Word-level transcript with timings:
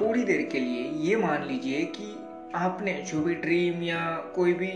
थोड़ी 0.00 0.22
देर 0.24 0.42
के 0.42 0.60
लिए 0.60 0.82
ये 1.02 1.16
मान 1.16 1.46
लीजिए 1.46 1.82
कि 1.96 2.14
आपने 2.54 2.92
जो 3.02 3.20
भी 3.20 3.34
ड्रीम 3.34 3.82
या 3.82 4.00
कोई 4.34 4.52
भी 4.52 4.70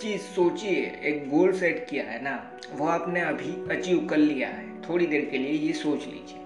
चीज़ 0.00 0.20
सोची 0.20 0.66
है, 0.66 1.00
एक 1.02 1.28
गोल 1.30 1.52
सेट 1.52 1.86
किया 1.90 2.04
है 2.04 2.22
ना, 2.24 2.36
वो 2.72 2.86
आपने 2.86 3.20
अभी 3.20 3.52
अचीव 3.70 4.06
कर 4.10 4.16
लिया 4.16 4.48
है। 4.48 4.70
थोड़ी 4.82 5.06
देर 5.06 5.24
के 5.24 5.38
लिए 5.38 5.52
ये 5.58 5.72
सोच 5.72 6.06
लीजिए। 6.06 6.38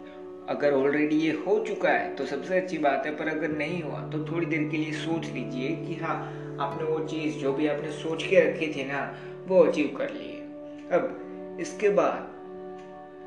अगर 0.49 0.73
ऑलरेडी 0.73 1.17
ये 1.17 1.31
हो 1.47 1.59
चुका 1.69 1.91
है 1.91 2.15
तो 2.17 2.27
सबसे 2.27 2.57
अच्छी 2.57 2.79
बात 2.79 3.07
है, 3.07 3.15
पर 3.17 3.29
अगर 3.29 3.57
नहीं 3.57 3.83
हुआ 3.83 4.01
तो 4.11 4.25
थोड़ी 4.27 4.47
देर 4.47 4.69
के 4.71 4.77
लिए 4.77 4.93
सोच 4.95 5.27
लीजिए 5.27 5.69
कि 5.87 5.95
हाँ 6.03 6.17
आपने 6.61 6.85
वो 6.85 6.99
चीज़ 7.07 7.39
जो 7.39 7.53
भी 7.53 7.67
आपने 7.67 7.91
सोच 7.93 8.23
के 8.23 8.41
रखी 8.41 8.73
थी 8.75 8.85
ना, 8.85 9.03
वो 9.47 9.65
अचीव 9.65 9.95
कर 9.99 10.11
ली 10.11 10.29
है 10.29 10.45
अब, 10.93 11.57
इसके 11.61 11.89
बाद 11.91 12.35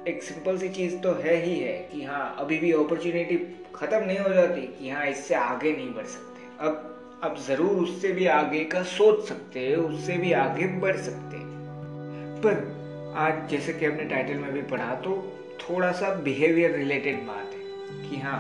एक 0.08 0.24
सिंपल 0.24 0.58
सी 0.58 0.70
चीज़ 0.70 0.96
तो 0.98 1.14
है 1.14 1.36
ही 1.36 1.60
है 1.60 1.74
कि 1.92 2.04
हाँ 2.04 2.36
अभी 2.40 2.58
भी 2.58 2.72
अपॉर्चुनिटी 2.72 3.36
ख़त्म 3.76 4.04
नहीं 4.04 4.20
हो 4.20 4.30
जाती 4.30 4.62
कि 4.62 4.90
हाँ 4.90 5.06
इससे 5.06 5.36
आगे 5.36 5.72
नहीं 5.72 5.94
बढ़ 5.94 6.06
सकते। 6.06 6.48
अब 6.60 7.20
अब 7.24 7.38
ज़रूर 7.38 7.78
उससे 7.78 8.12
भी 8.12 8.26
आगे 8.26 8.64
का 8.64 8.84
सोच 8.84 9.28
सकते 9.28 9.60
हैं, 9.60 9.76
उससे 9.76 10.18
भी 10.18 10.32
आगे 10.32 10.68
बढ़ 10.68 10.96
सकते 10.96 11.38
हैं। 11.38 12.42
पर 12.42 13.14
आज 13.18 13.50
जैसे 13.50 13.74
कि 13.74 13.86
आपने 13.86 14.06
टाइटल 14.06 14.34
में 14.34 14.52
भी 14.54 14.62
पढ़ा 14.62 14.94
तो 14.96 15.16
थोड़ा 15.60 15.92
सा 15.92 16.10
बिहेवियर 16.16 16.72
रिलेटेड 16.72 17.26
बात 17.28 17.54
है 17.54 18.10
कि 18.10 18.18
हाँ 18.18 18.40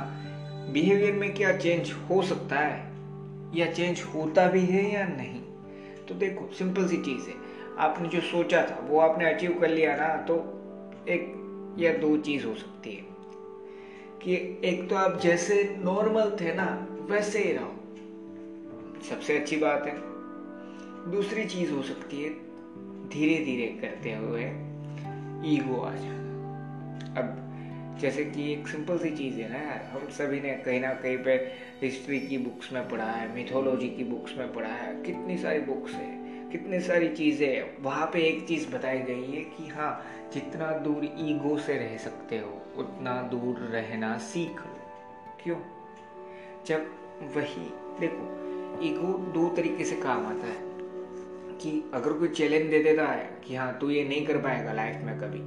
बिहेवियर 0.74 1.14
में 1.14 1.34
क्या 1.34 1.52
चेंज 1.58 1.92
हो 2.10 2.22
सकता 2.22 2.60
है? 2.60 2.88
या 3.56 3.66
चेंज 3.66 4.02
होता 4.16 4.48
भी 4.48 4.62
है 4.62 4.92
या 4.94 5.06
नहीं? 5.08 5.42
तो 6.08 6.16
देखो 6.16 6.50
सिंपल 6.54 6.88
सी 6.88 6.98
चीज़ 6.98 7.30
है। 7.30 7.36
आपने 7.78 8.08
जो 8.08 8.22
सोचा 8.22 8.62
था, 8.62 8.80
वो 8.90 9.00
आपने 9.00 9.34
अचीव 9.34 9.58
कर 9.62 9.70
लिया 9.70 9.96
ना 9.96 10.16
तो 10.28 10.36
एक 11.10 11.39
या 11.78 11.94
दो 11.94 12.18
चीज़ 12.18 12.46
हो 12.46 12.56
सकती 12.56 12.94
है। 12.94 13.20
कि 14.24 14.62
एक 14.66 14.90
तो 14.90 14.96
आप 14.96 15.20
जैसे 15.20 15.76
नॉर्मल 15.80 16.38
थे 16.42 16.54
ना, 16.54 16.88
वैसे 16.92 17.40
ही 17.40 17.52
रहो। 17.54 17.76
सबसे 19.10 19.40
अच्छी 19.40 19.58
बात 19.58 19.86
है। 19.86 19.96
दूसरी 21.12 21.46
चीज़ 21.46 21.72
हो 21.72 21.82
सकती 21.82 22.24
है 22.24 22.30
धीरे 23.10 23.46
धीरे 23.46 23.68
करते 23.82 24.14
हुए 24.14 24.44
ईगो 25.56 25.82
आ 25.82 25.94
जाना। 25.94 26.20
अब 27.22 27.46
जैसे 28.02 28.26
कि 28.26 28.54
एक 28.54 28.68
सिंपल 28.68 28.98
सी 28.98 29.10
चीज़ 29.10 29.36
है 29.36 29.50
ना 29.50 29.90
हम 29.92 30.10
सभी 30.10 30.40
ने 30.40 30.54
कहीं 30.54 30.82
ना 30.82 30.94
कहीं 30.94 31.18
पे 31.18 31.32
हिस्ट्री 31.82 32.20
की 32.20 32.38
बुक्स 32.38 32.74
में 32.74 32.90
पढ़ा 32.90 33.12
है 33.12 33.36
मिथोलॉजी 33.36 33.90
की 33.90 34.04
बुक्स 34.04 34.38
में 34.38 34.54
पढ़ा 34.54 34.70
है, 34.70 35.04
कितनी 35.04 35.38
सारी 35.38 35.60
बुक्स 35.60 35.94
है। 35.94 36.19
कितनी 36.52 36.80
सारी 36.80 37.10
चीज़ें 37.10 37.84
वहाँ 37.84 38.06
पे 38.14 38.20
एक 38.20 38.48
चीज़ 38.48 38.70
बताई 38.70 39.00
गई 39.00 39.32
है 39.32 39.42
कि 39.42 39.68
हाँ 39.68 40.06
जितना 40.34 40.72
दूर 40.72 41.06
ईगो 41.06 41.58
से 41.58 41.74
रह 41.74 41.98
सकते 41.98 42.38
हो, 42.38 42.62
उतना 42.78 43.22
दूर 43.22 43.58
रहना 43.58 44.18
सीख 44.18 44.62
लो। 44.62 44.78
क्यों? 45.44 45.58
जब 46.66 46.86
वही, 47.36 47.66
देखो, 48.00 48.26
ईगो 48.84 49.14
दो 49.32 49.56
तरीके 49.56 49.84
से 49.84 49.96
काम 49.96 50.26
आता 50.26 50.48
है 50.48 50.68
कि 51.58 51.92
अगर 51.94 52.14
कोई 52.14 52.28
चैलेंज 52.28 52.70
दे 52.72 52.84
देता 52.84 53.06
है 53.06 53.42
कि 53.48 53.56
हाँ 53.56 53.78
तू 53.80 53.90
ये 53.90 54.04
नहीं 54.04 54.26
कर 54.26 54.38
पाएगा 54.38 54.74
लाइफ 54.74 54.96
में 54.96 55.18
कभी, 55.20 55.42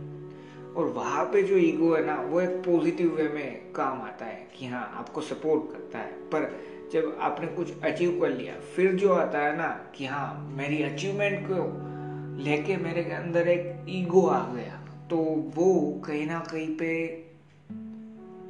और 0.75 0.87
वहाँ 0.87 1.25
पे 1.25 1.43
जो 1.43 1.57
ईगो 1.57 1.95
है 1.95 2.05
ना, 2.07 2.17
वो 2.17 2.41
एक 2.41 2.51
पॉजिटिव 2.51 3.15
वे 3.15 3.29
में 3.29 3.73
काम 3.73 4.03
आता 4.03 4.25
है 4.25 4.47
कि 4.57 4.67
हाँ 4.67 4.93
आपको 4.95 5.21
सपोर्ट 5.21 5.73
करता 5.73 5.99
है। 5.99 6.11
पर 6.11 6.72
जब 6.93 7.19
आपने 7.21 7.47
कुछ 7.47 7.83
अचीव 7.83 8.21
कर 8.21 8.31
लिया, 8.31 8.55
फिर 8.77 8.93
जो 8.93 9.13
आता 9.13 9.39
है 9.39 9.57
ना 9.57 9.69
कि 9.95 10.07
हाँ 10.07 10.49
मेरी 10.51 10.83
अचीवमेंट 10.83 11.47
को 11.51 12.43
लेके 12.43 12.77
मेरे 12.77 13.03
के 13.03 13.13
अंदर 13.13 13.49
एक 13.49 13.87
ईगो 13.89 14.27
आ 14.27 14.55
गया 14.55 14.79
तो 15.11 15.17
वो 15.55 16.01
कहीं 16.07 16.27
ना 16.27 16.39
कहीं 16.41 16.69
पे 16.77 17.07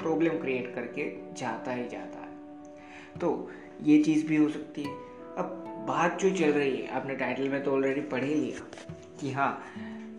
प्रॉब्लम 0.03 0.39
क्रिएट 0.39 0.75
करके 0.75 1.05
जाता 1.34 1.73
ही 1.73 1.89
जाता 1.89 2.19
है। 2.19 3.19
तो 3.19 3.51
ये 3.83 3.99
चीज़ 4.03 4.27
भी 4.27 4.37
हो 4.37 4.49
सकती 4.49 4.83
है। 4.83 4.91
अब 5.39 5.84
बात 5.89 6.19
जो 6.19 6.31
चल 6.31 6.53
रही 6.53 6.77
है, 6.77 6.89
आपने 6.89 7.15
टाइटल 7.15 7.49
में 7.49 7.62
तो 7.62 7.72
ऑलरेडी 7.72 8.00
पढ़ 8.00 8.25
ही 8.25 8.34
लिया 8.34 8.93
कि 9.21 9.33
हाँ 9.33 9.62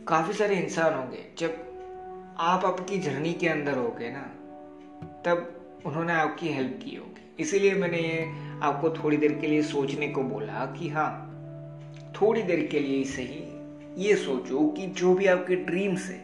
काफ़ी 0.08 0.34
सारे 0.34 0.56
इंसान 0.56 0.94
होंगे, 0.94 1.26
जब 1.38 2.36
आप 2.40 2.66
आपकी 2.66 2.98
जर्नी 2.98 3.34
के 3.34 3.48
अंदर 3.48 3.78
होगे 3.78 4.10
ना, 4.10 4.22
तब 5.26 5.82
उन्होंने 5.86 6.14
आपकी 6.14 6.50
हेल्प 6.50 6.80
की 6.84 6.96
होगी। 6.96 7.13
इसीलिए 7.40 7.74
मैंने 7.74 7.98
ये 7.98 8.32
आपको 8.62 8.90
थोड़ी 8.90 9.18
देर 9.18 9.34
के 9.34 9.48
लिए 9.48 9.62
सोचने 9.62 10.08
को 10.08 10.24
बोला 10.24 10.66
कि 10.80 10.90
हाँ 10.90 11.30
थोड़ी 12.22 12.44
देर 12.44 12.68
के 12.72 12.80
लिए 12.80 13.04
सही 13.04 13.44
ये 13.98 14.16
सोचो 14.16 14.68
कि 14.68 14.88
जो 14.88 15.14
भी 15.14 15.26
आपके 15.26 15.56
ड्रीम्स 15.56 16.10
है, 16.10 16.20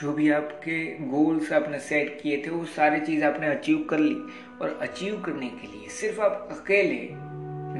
जो 0.00 0.12
भी 0.12 0.30
आपके 0.30 0.84
गोल्स 1.08 1.52
आपने 1.52 1.78
सेट 1.78 2.20
किए 2.22 2.42
थे, 2.46 2.50
वो 2.50 2.64
सारी 2.64 3.00
चीज़ 3.00 3.24
आपने 3.24 3.46
अचीव 3.46 3.86
कर 3.90 3.98
ली। 3.98 4.16
और 4.60 4.78
अचीव 4.82 5.20
करने 5.20 5.48
के 5.48 5.66
लिए 5.66 5.88
सिर्फ़ 5.88 6.20
आप 6.20 6.48
अकेले, 6.52 7.08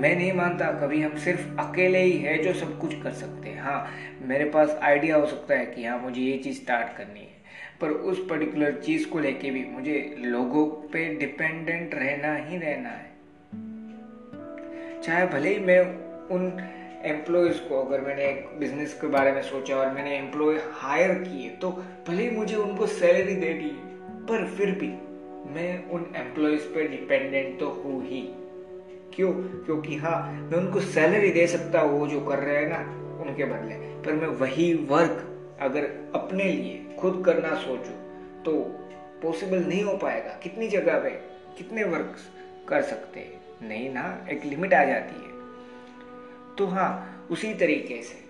मैं 0.01 0.17
नहीं 0.17 0.33
मानता 0.33 0.67
कभी 0.73 1.03
हम 1.03 1.17
सिर्फ़ 1.17 1.41
अकेले 1.41 2.03
ही 2.03 2.19
है 2.19 2.43
जो 2.45 2.53
सब 2.53 2.81
कुछ 2.81 3.03
कर 3.03 3.13
सकते 3.13 3.49
हैं। 3.49 3.63
हाँ 3.63 3.91
मेरे 4.23 4.45
पास 4.45 4.79
आइडिया 4.83 5.17
हो 5.17 5.27
सकता 5.27 5.55
है 5.55 5.67
कि 5.67 5.85
हाँ 5.85 5.99
मुझे 5.99 6.23
ये 6.23 6.39
चीज़ 6.39 6.63
स्टार्ट 6.63 6.97
करनी 6.99 7.21
है। 7.21 7.38
पर 7.81 7.91
उस 7.91 8.25
पर्टिकुलर 8.31 8.73
चीज़ 8.77 9.09
को 9.09 9.19
लेके 9.19 9.51
भी 9.51 9.65
मुझे 9.65 10.15
लोगों 10.19 10.65
पे 10.93 11.09
डिपेंडेंट 11.15 11.95
रहना 11.95 12.35
ही 12.37 12.59
रहना 12.59 12.89
है। 12.89 13.07
चाहे 15.03 15.27
भले 15.27 15.49
ही 15.49 15.59
मैं 15.59 15.81
उन 16.29 16.47
एम्प्लॉयज़ 17.05 17.59
को, 17.59 17.81
अगर 17.83 18.01
मैंने 18.01 18.25
एक 18.25 18.49
बिज़नेस 18.59 18.95
के 18.95 19.07
बारे 19.07 19.33
में 19.33 19.43
सोचा 19.43 19.77
और 19.77 19.91
मैंने 19.93 20.17
एम्प्लॉय 20.19 20.59
हायर 20.73 21.13
किए 21.15 21.51
तो 21.51 21.71
भले 22.09 22.23
ही 22.23 22.31
मुझे 22.31 22.57
उनको 22.57 22.87
सैलरी 22.87 23.35
दे 23.35 23.53
दी, 23.53 23.71
पर 24.29 24.47
फिर 24.49 24.71
भी 24.71 24.89
मैं 25.53 25.89
उन 25.91 26.07
एम्प्लॉयज़ 26.17 26.63
पे 26.63 26.89
डिपेंडेंट 26.89 27.59
तो 27.61 27.69
हूँ 27.69 28.03
ही। 28.07 28.23
क्यों? 29.15 29.33
क्योंकि 29.65 29.97
हाँ 29.97 30.33
मैं 30.33 30.59
उनको 30.59 30.81
सैलरी 30.81 31.31
दे 31.31 31.47
सकता 31.47 31.81
हूँ, 31.81 31.99
वो 32.01 32.07
जो 32.07 32.21
कर 32.21 32.39
रहे 32.39 32.57
हैं 32.57 32.69
ना, 32.69 32.79
उनके 33.23 33.45
बदले। 33.45 33.75
पर 34.03 34.13
मैं 34.13 34.29
वही 34.37 34.73
वर्क 34.91 35.25
अगर 35.61 35.85
अपने 36.15 36.45
लिए 36.45 36.85
खुद 37.01 37.23
करना 37.27 37.55
सोचो। 37.55 38.09
तो 38.45 38.53
पॉसिबल 39.23 39.59
नहीं 39.59 39.83
हो 39.83 39.97
पाएगा। 39.97 40.41
कितनी 40.43 40.69
जगह 40.69 40.99
पे 40.99 41.11
कितने 41.59 41.85
वर्क 41.85 42.17
कर 42.69 42.83
सकते 42.83 43.21
हैं। 43.21 43.69
नहीं 43.69 43.95
ना, 43.95 44.27
एक 44.31 44.45
लिमिट 44.45 44.75
आ 44.75 44.85
जाती 44.85 45.15
है। 45.15 45.39
तो 46.57 46.67
हाँ 46.67 47.27
उसी 47.31 47.55
तरीके 47.55 48.03
से। 48.03 48.29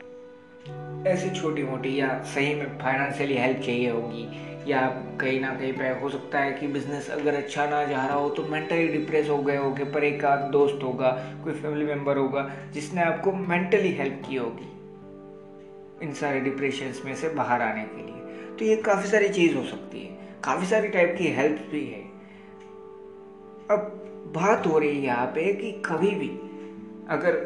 ऐसी 1.11 1.41
छोटी 1.41 1.63
मोटी 1.63 2.01
या 2.01 2.23
सही 2.23 2.55
में 2.55 2.79
फाइनेंशियली 2.79 3.35
हेल्प 3.35 3.59
चाहिए 3.59 3.91
होगी। 3.91 4.49
या 4.71 4.87
कहीं 5.21 5.41
ना 5.41 5.55
कहीं 5.55 5.73
पे 5.73 5.89
हो 5.89 6.09
सकता 6.09 6.39
है 6.39 6.53
कि 6.53 6.67
बिज़नेस 6.67 7.11
अगर 7.11 7.35
अच्छा 7.35 7.67
ना 7.67 7.85
जा 7.85 8.07
रहा 8.07 8.17
हो 8.17 8.31
तो 8.31 8.43
मेंटली 8.43 8.89
डिप्रेस 8.89 9.29
हो 9.29 9.39
गए 9.39 9.57
होगे, 9.57 9.85
पर 9.85 10.05
एक 10.05 10.25
आध 10.25 10.51
दोस्त 10.51 10.79
होगा, 10.83 11.11
कोई 11.45 11.53
फैमिली 11.53 11.87
मेंबर 11.87 12.17
होगा, 12.17 12.51
जिसने 12.73 13.03
आपको 13.03 13.33
मेंटली 13.33 13.93
हेल्प 13.93 14.23
की 14.29 14.37
होगी। 14.37 14.73
इन 16.07 16.13
सारे 16.13 16.41
डिप्रेशन 16.41 16.93
में 17.05 17.15
से 17.15 17.29
बाहर 17.29 17.63
आने 17.63 17.85
के 17.85 18.03
लिए। 18.07 18.18
तो 18.59 18.65
ये 18.65 18.77
काफ़ी 18.77 19.09
सारी 19.09 19.29
चीज़ 19.29 19.57
हो 19.57 19.65
सकती 19.65 20.01
है। 20.01 20.17
काफ़ी 20.45 20.67
सारी 20.67 20.89
टाइप 20.89 21.15
की 21.19 21.29
हेल्प 21.33 21.69
भी 21.71 21.85
है। 21.87 22.03
अब 23.71 23.95
बात 24.37 24.67
हो 24.67 24.79
रही 24.79 24.97
है 24.97 25.05
यहाँ 25.05 25.27
पे 25.27 25.53
कि 25.53 25.71
कभी 25.87 26.11
भी 26.11 26.29
अगर 27.09 27.37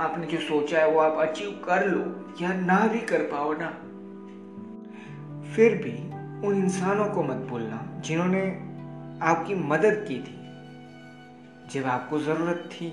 आपने 0.00 0.26
जो 0.26 0.38
सोचा 0.38 0.78
है 0.78 0.90
वो 0.90 0.98
आप 1.00 1.18
अचीव 1.18 1.50
कर 1.64 1.86
लो 1.86 2.00
या 2.42 2.52
ना 2.54 2.86
भी 2.86 3.00
कर 3.00 3.22
पाओ 3.24 3.52
ना, 3.58 3.68
फिर 5.54 5.74
भी 5.76 5.94
उन 6.46 6.56
इंसानों 6.56 7.08
को 7.08 7.22
मत 7.22 7.46
भूलना 7.48 7.82
जिन्होंने 8.04 8.42
आपकी 9.22 9.54
मदद 9.54 10.04
की 10.08 10.18
थी। 10.18 10.34
जब 11.70 11.86
आपको 11.86 12.18
ज़रूरत 12.18 12.68
थी, 12.72 12.90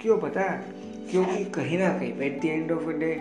क्यों 0.00 0.18
पता? 0.18 0.40
है 0.40 0.82
क्योंकि 1.10 1.44
कहीं 1.44 1.78
ना 1.78 1.88
कहीं 1.88 2.12
at 2.18 2.40
the 2.42 2.44
end 2.44 2.72
of 2.72 2.84
the 2.84 2.94
day 2.98 3.12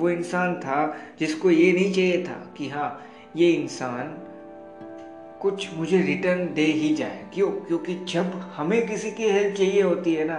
वो 0.00 0.10
इंसान 0.10 0.54
था 0.54 0.96
जिसको 1.20 1.50
ये 1.50 1.72
नहीं 1.72 1.92
चाहिए 1.92 2.22
था 2.24 2.54
कि 2.58 2.68
हाँ 2.68 3.06
ये 3.36 3.50
इंसान 3.50 4.16
कुछ 5.42 5.68
मुझे 5.74 6.00
रिटर्न 6.02 6.52
दे 6.54 6.64
ही 6.64 6.94
जाए। 6.94 7.24
क्यों? 7.34 7.50
क्योंकि 7.50 7.94
जब 8.08 8.32
हमें 8.56 8.86
किसी 8.88 9.10
की 9.10 9.28
हेल्प 9.28 9.56
चाहिए 9.56 9.82
होती 9.82 10.14
है 10.14 10.24
ना, 10.24 10.38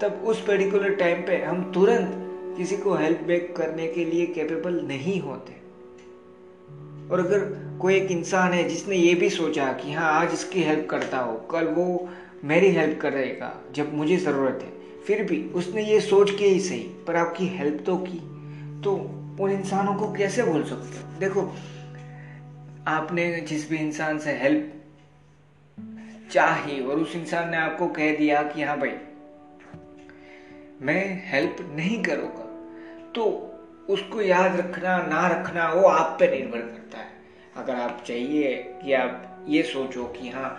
तब 0.00 0.22
उस 0.24 0.40
पर्टिकुलर 0.40 0.94
टाइम 0.94 1.22
पे 1.22 1.36
हम 1.36 1.70
तुरंत 1.72 2.56
किसी 2.56 2.76
को 2.76 2.94
हेल्प 2.94 3.20
बैक 3.26 3.54
करने 3.56 3.86
के 3.88 4.04
लिए 4.04 4.26
कैपेबल 4.26 4.80
नहीं 4.84 5.20
होते। 5.20 5.58
और 7.10 7.20
अगर 7.20 7.44
कोई 7.80 7.94
एक 7.94 8.10
इंसान 8.10 8.52
है 8.52 8.68
जिसने 8.68 8.96
ये 8.96 9.14
भी 9.14 9.30
सोचा 9.30 9.72
कि 9.72 9.92
हाँ 9.92 10.12
आज 10.12 10.32
इसकी 10.32 10.62
हेल्प 10.62 10.86
करता 10.90 11.18
हो, 11.18 11.36
कल 11.50 11.66
वो 11.66 12.08
मेरी 12.44 12.70
हेल्प 12.70 13.00
करेगा 13.00 13.54
जब 13.74 13.94
मुझे 13.94 14.16
ज़रूरत 14.16 14.60
है, 14.62 14.72
फिर 15.06 15.22
भी 15.24 15.42
उसने 15.54 15.84
ये 15.84 16.00
सोच 16.00 16.30
के 16.30 16.44
ही 16.44 16.60
सही, 16.60 16.82
पर 17.06 17.16
आपकी 17.16 17.46
हेल्प 17.46 17.82
तो 17.86 17.96
की। 17.96 18.20
तो 18.84 18.94
उन 19.40 19.50
इंसानों 19.50 19.94
को 19.94 20.12
कैसे 20.12 20.42
भूल 20.42 20.64
सकते 20.64 20.98
हो? 20.98 21.18
देखो, 21.20 21.42
आपने 22.88 23.40
जिस 23.40 23.68
भी 23.70 23.76
इंसान 23.76 24.18
से 24.18 24.32
हेल्प 24.32 24.72
चाही 26.32 26.80
और 26.80 26.98
उस 26.98 27.14
इंसान 27.16 27.50
ने 27.50 27.56
आपको 27.56 27.88
कह 27.88 28.16
दिया 28.16 28.42
कि 28.42 28.62
हाँ 28.62 28.78
भाई, 28.78 28.94
मैं 30.82 31.22
हेल्प 31.26 31.56
नहीं 31.76 32.02
करूँगा 32.02 32.44
तो 33.14 33.24
उसको 33.88 34.20
याद 34.22 34.56
रखना, 34.56 34.96
ना 34.98 35.26
रखना, 35.28 35.72
वो 35.72 35.88
आप 35.88 36.16
पे 36.20 36.28
निर्भर 36.30 36.58
करता 36.58 36.98
है। 36.98 37.08
अगर 37.56 37.74
आप 37.74 38.02
चाहिए 38.06 38.54
कि 38.82 38.92
आप 38.92 39.46
ये 39.48 39.62
सोचो 39.62 40.04
कि 40.04 40.28
हाँ 40.28 40.50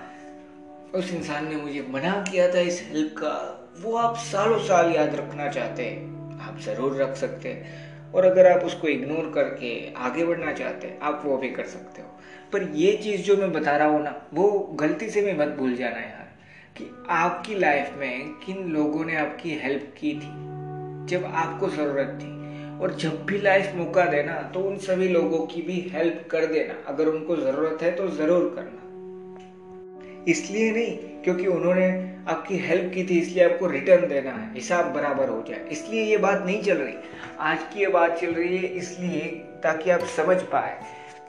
उस 0.95 1.13
इंसान 1.13 1.47
ने 1.49 1.55
मुझे 1.55 1.85
मना 1.89 2.11
किया 2.21 2.53
था 2.53 2.59
इस 2.59 2.81
हेल्प 2.89 3.15
का, 3.17 3.33
वो 3.81 3.95
आप 3.97 4.15
सालों 4.15 4.59
साल 4.59 4.91
याद 4.91 5.15
रखना 5.15 5.47
चाहते 5.49 5.85
हैं। 5.85 6.39
आप 6.39 6.59
ज़रूर 6.59 7.01
रख 7.01 7.15
सकते 7.15 7.49
हैं। 7.49 7.90
और 8.15 8.25
अगर 8.25 8.51
आप 8.51 8.63
उसको 8.63 8.87
इग्नोर 8.87 9.31
करके 9.35 9.71
आगे 9.97 10.25
बढ़ना 10.25 10.53
चाहते 10.53 10.87
हैं, 10.87 10.99
आप 10.99 11.21
वो 11.25 11.37
भी 11.37 11.49
कर 11.49 11.65
सकते 11.65 12.01
हो। 12.01 12.07
पर 12.53 12.63
ये 12.75 12.93
चीज़ 12.93 13.21
जो 13.21 13.37
मैं 13.37 13.51
बता 13.53 13.75
रहा 13.77 13.87
हूँ 13.87 14.03
ना, 14.03 14.15
वो 14.33 14.49
गलती 14.79 15.09
से 15.09 15.21
भी 15.21 15.33
मत 15.33 15.55
भूल 15.57 15.75
जाना 15.75 15.99
यार, 15.99 16.27
कि 16.77 16.89
आपकी 17.09 17.55
लाइफ 17.55 17.95
में 17.97 18.33
किन 18.39 18.67
लोगों 18.67 19.05
ने 19.05 19.15
आपकी 19.15 19.55
हेल्प 19.55 19.93
की 19.97 20.13
थी, 20.13 20.31
जब 21.07 21.25
आपको 21.25 21.69
ज़रूरत 21.69 22.19
थी। 22.21 22.29
और 22.79 22.93
जब 22.93 23.25
भी 23.25 23.37
लाइफ 23.37 23.73
मौका 23.75 24.05
देना 24.05 24.33
तो 24.53 24.59
उन 24.59 24.77
सभी 24.77 25.07
लोगों 25.07 25.39
की 25.45 25.61
भी 25.61 25.79
हेल्प 25.93 26.27
कर 26.31 26.45
देना। 26.45 26.75
अगर 26.87 27.07
उनको 27.07 27.35
ज़रूरत 27.35 27.81
है 27.81 27.91
तो 27.91 28.07
ज़रूर 28.07 28.53
करना। 28.55 28.80
इसलिए 30.27 30.71
नहीं, 30.71 30.97
क्योंकि 31.23 31.47
उन्होंने 31.47 32.15
आपकी 32.27 32.57
हेल्प 32.57 32.93
की 32.93 33.03
थी, 33.03 33.19
इसलिए 33.19 33.43
आपको 33.49 33.67
रिटर्न 33.67 34.07
देना 34.07 34.31
है। 34.31 34.53
हिसाब 34.53 34.93
बराबर 34.93 35.29
हो 35.29 35.43
जाए। 35.49 35.59
इसलिए 35.71 36.03
ये 36.03 36.17
बात 36.17 36.43
नहीं 36.45 36.61
चल 36.63 36.77
रही। 36.77 36.93
आज 37.39 37.59
की 37.73 37.79
ये 37.79 37.87
बात 37.87 38.17
चल 38.17 38.33
रही 38.33 38.57
है 38.57 38.63
इसलिए 38.63 39.21
ताकि 39.63 39.89
आप 39.89 39.99
समझ 39.99 40.41
पाए 40.41 40.79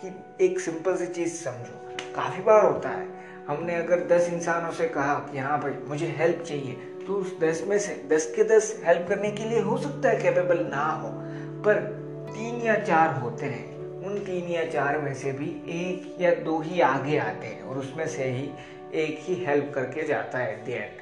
कि 0.02 0.44
एक 0.44 0.60
सिंपल 0.60 0.96
सी 0.96 1.06
चीज़ 1.06 1.32
समझो। 1.34 1.96
काफ़ी 2.14 2.42
बार 2.42 2.64
होता 2.64 2.88
है, 2.88 3.06
हमने 3.48 3.74
अगर 3.74 4.06
दस 4.08 4.28
इंसानों 4.32 4.70
से 4.70 4.88
कहा 4.88 5.14
कि 5.32 5.38
हाँ 5.38 5.60
भाई, 5.60 5.72
मुझे 5.88 6.14
हेल्प 6.18 6.42
चाहिए 6.42 6.72
तो 7.06 7.12
उस 7.12 7.38
दस 7.40 7.64
में 7.68 7.78
से 7.78 7.94
दस 8.08 8.32
के 8.36 8.44
दस 8.44 8.82
हेल्प 8.84 9.06
करने 9.08 9.30
के 9.30 9.44
लिए 9.44 9.60
हो 9.60 9.78
सकता 9.78 10.08
है 10.08 10.22
कैपेबल 10.22 10.58
ना 10.66 10.84
हो। 10.84 11.08
पर 11.62 11.74
तीन 12.34 12.60
या 12.62 12.74
चार 12.74 13.14
होते 13.14 13.46
हैं। 13.46 13.70
उन 14.06 14.18
तीन 14.18 14.50
या 14.50 14.64
चार 14.64 14.98
में 14.98 15.14
से 15.14 15.32
भी 15.32 15.46
एक 15.68 16.16
या 16.20 16.34
दो 16.34 16.60
ही 16.60 16.80
आगे 16.80 17.18
आते 17.18 17.46
हैं 17.46 17.62
और 17.62 17.78
उसमें 17.78 18.06
से 18.08 18.24
ही 18.24 18.50
एक 18.94 19.18
ही 19.22 19.34
हेल्प 19.44 19.72
करके 19.74 20.06
जाता 20.06 20.38
है 20.38 20.52
एट 20.72 21.00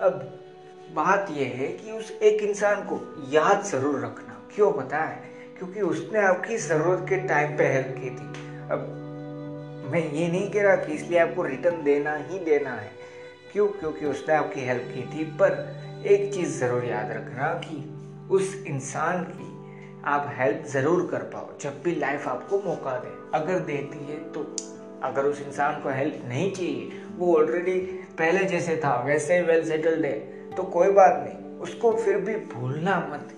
अब, 0.00 0.12
बात 0.94 1.26
यह 1.30 1.54
है 1.56 1.66
कि 1.68 1.90
उस 1.90 2.10
एक 2.10 2.42
इंसान 2.42 2.82
को 2.82 3.00
याद 3.30 3.62
ज़रूर 3.62 4.00
रखना। 4.00 4.40
क्यों 4.54 4.72
पता 4.72 4.98
है? 4.98 5.30
क्योंकि 5.58 5.80
उसने 5.80 6.18
आपकी 6.18 6.56
ज़रूरत 6.56 7.06
के 7.08 7.16
टाइम 7.28 7.56
पे 7.56 7.64
हेल्प 7.64 7.94
की 7.98 8.10
थी। 8.10 8.26
अब, 8.70 8.98
मैं 9.92 10.12
ये 10.12 10.28
नहीं 10.28 10.50
कह 10.50 10.62
रहा 10.62 10.76
कि 10.76 10.92
इसलिए 10.92 11.18
आपको 11.18 11.42
रिटर्न 11.42 11.82
देना 11.84 12.14
ही 12.14 12.38
देना 12.38 12.74
है। 12.74 12.90
क्यों? 13.52 13.66
क्योंकि 13.68 14.06
उसने 14.06 14.34
आपकी 14.34 14.60
हेल्प 14.60 14.92
की 14.94 15.02
थी। 15.12 15.24
पर 15.24 16.04
एक 16.06 16.32
चीज़ 16.34 16.58
ज़रूर 16.60 16.84
याद 16.84 17.10
रखना 17.10 17.52
कि 17.64 17.76
उस 18.30 18.54
इंसान 18.66 19.24
की 19.24 19.50
आप 20.04 20.32
हेल्प 20.38 20.64
ज़रूर 20.66 21.06
कर 21.10 21.22
पाओ, 21.22 21.48
जब 21.60 21.82
भी 21.82 21.94
लाइफ 21.94 22.28
आपको 22.28 22.62
मौका 22.62 22.96
दे। 22.98 23.38
अगर 23.38 23.58
देती 23.58 24.04
है 24.06 24.18
तो 24.32 24.40
अगर 25.02 25.24
उस 25.24 25.40
इंसान 25.40 25.80
को 25.82 25.88
हेल्प 25.88 26.22
नहीं 26.28 26.50
चाहिए, 26.52 27.00
वो 27.16 27.36
ऑलरेडी 27.36 27.78
पहले 28.18 28.44
जैसे 28.44 28.76
था, 28.76 28.94
वैसे 29.02 29.36
ही 29.36 29.42
वेल 29.42 29.64
सेटल्ड 29.68 30.04
है 30.04 30.18
तो 30.50 30.62
कोई 30.62 30.90
बात 30.90 31.22
नहीं, 31.24 31.58
उसको 31.58 31.92
फिर 31.94 32.16
भी 32.18 32.34
भूलना 32.54 32.96
मत। 33.12 33.28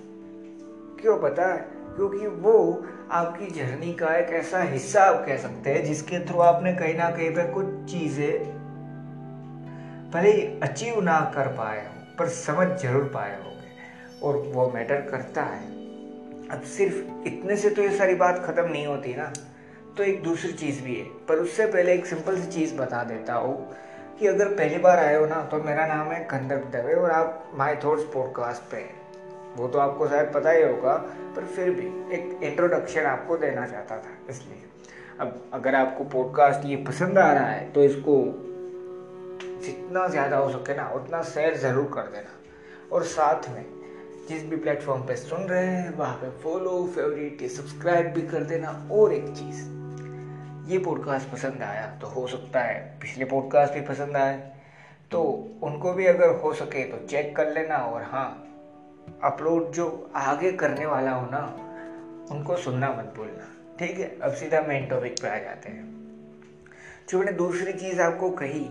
क्यों 1.01 1.19
पता 1.21 1.53
है? 1.53 1.59
क्योंकि 1.97 2.27
वो 2.27 2.85
आपकी 3.11 3.47
जर्नी 3.51 3.93
का 3.93 4.15
एक 4.17 4.31
ऐसा 4.35 4.63
हिस्सा 4.63 5.03
आप 5.03 5.25
कह 5.27 5.37
सकते 5.37 5.71
हैं, 5.71 5.85
जिसके 5.85 6.19
थ्रू 6.27 6.39
आपने 6.41 6.73
कहीं 6.75 6.95
ना 6.95 7.11
कहीं 7.11 7.31
पे 7.31 7.45
कुछ 7.53 7.67
चीज़ें 7.91 8.53
भले 10.11 10.31
ही 10.31 10.43
अचीव 10.61 11.01
ना 11.01 11.21
कर 11.35 11.49
पाए 11.49 11.79
हो, 11.79 11.93
पर 12.19 12.29
समझ 12.29 12.67
ज़रूर 12.83 13.05
पाए 13.15 13.37
होगे, 13.37 13.73
और 14.23 14.37
वो 14.55 14.71
मैटर 14.71 15.01
करता 15.01 15.43
है। 15.43 15.73
अब 16.49 16.63
सिर्फ़ 16.67 17.27
इतने 17.27 17.57
से 17.57 17.71
तो 17.71 17.83
ये 17.83 17.97
सारी 17.97 18.15
बात 18.15 18.45
खत्म 18.47 18.71
नहीं 18.71 18.87
होती 18.87 19.15
ना। 19.15 19.33
तो 19.97 20.03
एक 20.03 20.23
दूसरी 20.23 20.53
चीज़ 20.53 20.83
भी 20.83 20.95
है, 20.95 21.05
पर 21.29 21.39
उससे 21.39 21.67
पहले 21.67 21.93
एक 21.95 22.07
सिंपल 22.07 22.37
सी 22.37 22.47
चीज़ 22.53 22.75
बता 22.77 23.03
देता 23.05 23.35
हूँ 23.35 23.75
कि 24.19 24.27
अगर 24.27 24.49
पहली 24.55 24.79
बार 24.79 24.99
आए 24.99 25.17
हो 25.17 25.27
ना 25.27 25.41
तो 25.43 25.63
मेरा 25.63 25.87
नाम 25.87 26.11
है 26.13 26.19
कंदर्प 26.25 26.65
दवे 26.73 26.95
और 26.95 27.11
आप 27.11 27.53
माई 27.55 27.77
थॉट्स 27.85 28.03
पॉडकास्ट 28.15 28.71
पे 28.71 28.77
हैं। 28.77 29.03
वो 29.57 29.69
तो 29.69 29.79
आपको 29.79 30.09
शायद 30.09 30.33
पता 30.35 30.51
ही 30.51 30.63
होगा, 30.63 30.95
पर 31.37 31.45
फिर 31.47 31.71
भी 31.71 31.87
एक 32.15 32.41
इंट्रोडक्शन 32.43 33.05
आपको 33.07 33.37
देना 33.37 33.67
चाहता 33.67 33.97
था, 33.97 34.11
इसलिए। 34.31 34.63
अब 35.21 35.41
अगर 35.55 35.75
आपको 35.75 36.05
पॉडकास्ट 36.07 36.65
ये 36.67 36.77
पसंद 36.89 37.19
आ 37.19 37.33
रहा 37.33 37.47
है 37.47 37.71
तो 37.73 37.85
इसको 37.85 38.17
जितना 39.65 40.07
ज़्यादा 40.09 40.37
हो 40.37 40.51
सके 40.51 40.77
ना, 40.77 40.89
उतना 40.91 41.23
शेयर 41.25 41.57
ज़रूर 41.59 41.85
कर 41.95 42.11
देना। 42.13 42.31
और 42.93 43.05
साथ 43.05 43.49
में, 43.51 43.65
जिस 44.29 44.45
भी 44.45 44.57
प्लेटफॉर्म 44.57 45.03
पे 45.03 45.17
सुन 45.17 45.43
रहे 45.43 45.67
हैं, 45.67 45.97
वहाँ 45.97 46.17
पे 46.17 46.31
फॉलो 46.43 46.85
फेवरेट 46.95 47.49
सब्सक्राइब 47.51 48.13
भी 48.15 48.23
कर 48.29 48.45
देना, 48.45 48.71
और 48.93 49.13
एक 49.13 49.29
चीज़। 49.29 49.63
ये 50.65 50.79
पॉडकास्ट 50.79 51.29
पसंद 51.29 51.63
आया 51.63 51.99
तो 51.99 52.07
हो 52.07 52.27
सकता 52.27 52.61
है 52.61 52.99
पिछले 53.01 53.25
पॉडकास्ट 53.25 53.75
भी 53.75 53.81
पसंद 53.81 54.17
आए। 54.17 54.53
तो 55.11 55.23
उनको 55.63 55.93
भी 55.93 56.07
अगर 56.07 56.29
हो 56.29 56.55
सके 56.55 56.85
तो 56.85 57.07
चेक 57.07 57.37
कर 57.37 57.53
लेना 57.53 57.77
और 57.77 58.03
हाँ 58.03 58.41
अपलोड 59.25 59.73
जो 59.73 60.11
आगे 60.15 60.53
करने 60.53 60.87
वाला 60.87 61.11
हो 61.11 61.27
ना, 61.31 61.47
उनको 62.35 62.57
सुनना 62.57 62.89
मत 62.89 63.15
भूलना। 63.17 63.77
ठीक 63.79 63.99
है? 63.99 64.21
अब 64.21 64.33
सीधा 64.33 64.61
मेन 64.61 64.87
टॉपिक 64.87 65.15
पे 65.23 65.29
आ 65.29 65.39
जाते 65.39 65.69
हैं। 65.69 65.95
जो 67.09 67.19
मैंने 67.19 67.33
दूसरी 67.33 67.73
चीज़ 67.73 68.01
आपको 68.01 68.31
कही 68.31 68.67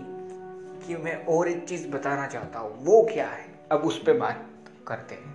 कि 0.86 0.96
मैं 0.96 1.24
और 1.26 1.48
एक 1.48 1.68
चीज़ 1.68 1.88
बताना 1.88 2.26
चाहता 2.26 2.58
हूँ, 2.58 2.84
वो 2.84 3.08
क्या 3.12 3.28
है? 3.28 3.44
अब 3.72 3.78
उस 3.78 4.02
पर 4.02 4.18
बात 4.18 4.46
करते 4.86 5.14
हैं। 5.14 5.34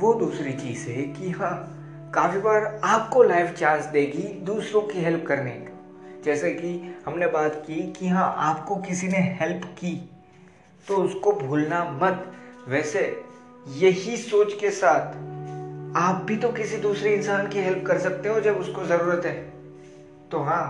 वो 0.00 0.14
दूसरी 0.14 0.52
चीज़ 0.52 0.88
है 0.88 1.02
कि 1.02 1.30
हाँ 1.30 1.76
काफ़ी 2.14 2.38
बार 2.38 2.64
आपको 2.84 3.22
लाइफ 3.22 3.50
चांस 3.50 3.84
देगी 3.86 4.22
दूसरों 4.44 4.80
की 4.82 5.00
हेल्प 5.00 5.24
करने 5.26 5.50
की। 5.50 6.22
जैसे 6.22 6.50
कि 6.50 6.70
हमने 7.06 7.26
बात 7.26 7.62
की 7.66 7.80
कि 7.92 8.08
हाँ 8.08 8.34
आपको 8.38 8.76
किसी 8.76 9.08
ने 9.08 9.18
हेल्प 9.40 9.64
की 9.78 9.92
तो 10.88 10.96
उसको 10.96 11.32
भूलना 11.32 11.84
मत। 12.02 12.26
वैसे 12.68 13.02
यही 13.76 14.16
सोच 14.16 14.52
के 14.52 14.70
साथ 14.70 15.16
आप 15.96 16.24
भी 16.24 16.36
तो 16.36 16.52
किसी 16.52 16.76
दूसरे 16.76 17.14
इंसान 17.14 17.48
की 17.48 17.58
हेल्प 17.58 17.86
कर 17.86 17.98
सकते 17.98 18.28
हो 18.28 18.40
जब 18.40 18.56
उसको 18.56 18.84
ज़रूरत 18.84 19.26
है। 19.26 19.34
तो 20.30 20.42
हाँ 20.42 20.64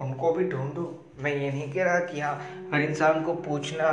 उनको 0.00 0.32
भी 0.32 0.44
ढूंढो। 0.44 0.92
मैं 1.18 1.34
ये 1.34 1.50
नहीं 1.50 1.72
कह 1.72 1.84
रहा 1.84 1.98
कि 2.00 2.20
हाँ 2.20 2.34
हर 2.72 2.80
इंसान 2.80 3.22
को 3.22 3.34
पूछना 3.34 3.92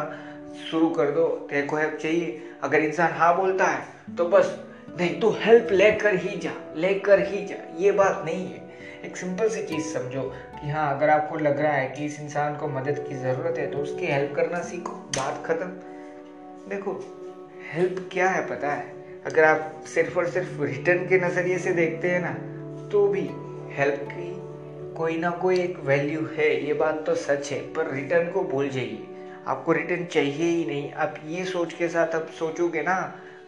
शुरू 0.71 0.89
कर 0.89 1.11
दो, 1.11 1.27
तेरे 1.49 1.67
को 1.67 1.75
हेल्प 1.75 1.97
चाहिए। 2.01 2.41
अगर 2.63 2.79
इंसान 2.79 3.13
हाँ 3.13 3.35
बोलता 3.37 3.65
है 3.65 4.15
तो 4.17 4.25
बस 4.25 4.59
नहीं 4.89 5.19
तो 5.19 5.29
हेल्प 5.39 5.71
लेकर 5.71 6.15
ही 6.15 6.37
जा, 6.37 6.51
लेकर 6.75 7.19
ही 7.27 7.45
जा। 7.45 7.55
ये 7.77 7.91
बात 7.91 8.21
नहीं 8.25 8.45
है। 8.47 8.61
एक 9.05 9.17
सिंपल 9.17 9.49
सी 9.49 9.63
चीज़ 9.63 9.85
समझो 9.87 10.21
कि 10.53 10.69
हाँ 10.69 10.95
अगर 10.95 11.09
आपको 11.09 11.37
लग 11.37 11.59
रहा 11.59 11.71
है 11.71 11.87
कि 11.87 12.05
इस 12.05 12.19
इंसान 12.19 12.55
को 12.57 12.67
मदद 12.67 13.05
की 13.09 13.15
ज़रूरत 13.15 13.57
है 13.57 13.69
तो 13.71 13.77
उसकी 13.77 14.05
हेल्प 14.05 14.35
करना 14.35 14.61
सीखो। 14.61 14.91
बात 15.17 15.43
ख़त्म। 15.45 15.67
देखो 16.69 16.93
हेल्प 17.73 18.09
क्या 18.11 18.29
है 18.29 18.45
पता 18.47 18.71
है? 18.71 18.91
अगर 19.25 19.43
आप 19.43 19.83
सिर्फ़ 19.85 20.17
और 20.17 20.29
सिर्फ़ 20.29 20.61
रिटर्न 20.61 21.07
के 21.07 21.17
नज़रिए 21.17 21.57
से 21.57 21.71
देखते 21.71 22.09
हैं 22.09 22.21
ना 22.21 22.33
तो 22.89 23.07
भी 23.07 23.29
हेल्प 23.75 24.07
की 24.11 24.31
कोई 24.95 25.17
ना 25.17 25.29
कोई 25.31 25.59
एक 25.59 25.79
वैल्यू 25.79 26.27
है। 26.37 26.49
ये 26.65 26.73
बात 26.73 27.03
तो 27.05 27.15
सच 27.15 27.51
है, 27.51 27.59
पर 27.73 27.91
रिटर्न 27.91 28.29
को 28.31 28.43
भूल 28.43 28.69
जाइए। 28.69 29.07
आपको 29.47 29.71
रिटर्न 29.71 30.05
चाहिए 30.05 30.45
ही 30.45 30.65
नहीं। 30.65 30.91
आप 30.93 31.15
ये 31.25 31.45
सोच 31.45 31.73
के 31.73 31.87
साथ 31.87 32.15
अब 32.15 32.27
सोचोगे 32.39 32.81
ना 32.81 32.99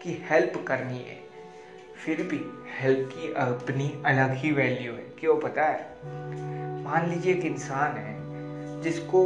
कि 0.04 0.24
हेल्प 0.30 0.64
करनी 0.68 0.98
है। 1.00 1.24
फिर 2.06 2.22
भी 2.24 2.40
हेल्प 2.72 3.10
की 3.12 3.32
अपनी 3.34 3.92
अलग 4.06 4.34
ही 4.34 4.52
वैल्यू 4.52 4.92
है। 4.94 5.06
क्यों 5.20 5.36
पता 5.38 5.64
है? 5.64 6.84
मान 6.84 7.10
लीजिए 7.10 7.34
एक 7.34 7.46
इंसान 7.46 7.98
है 7.98 8.82
जिसको 8.82 9.22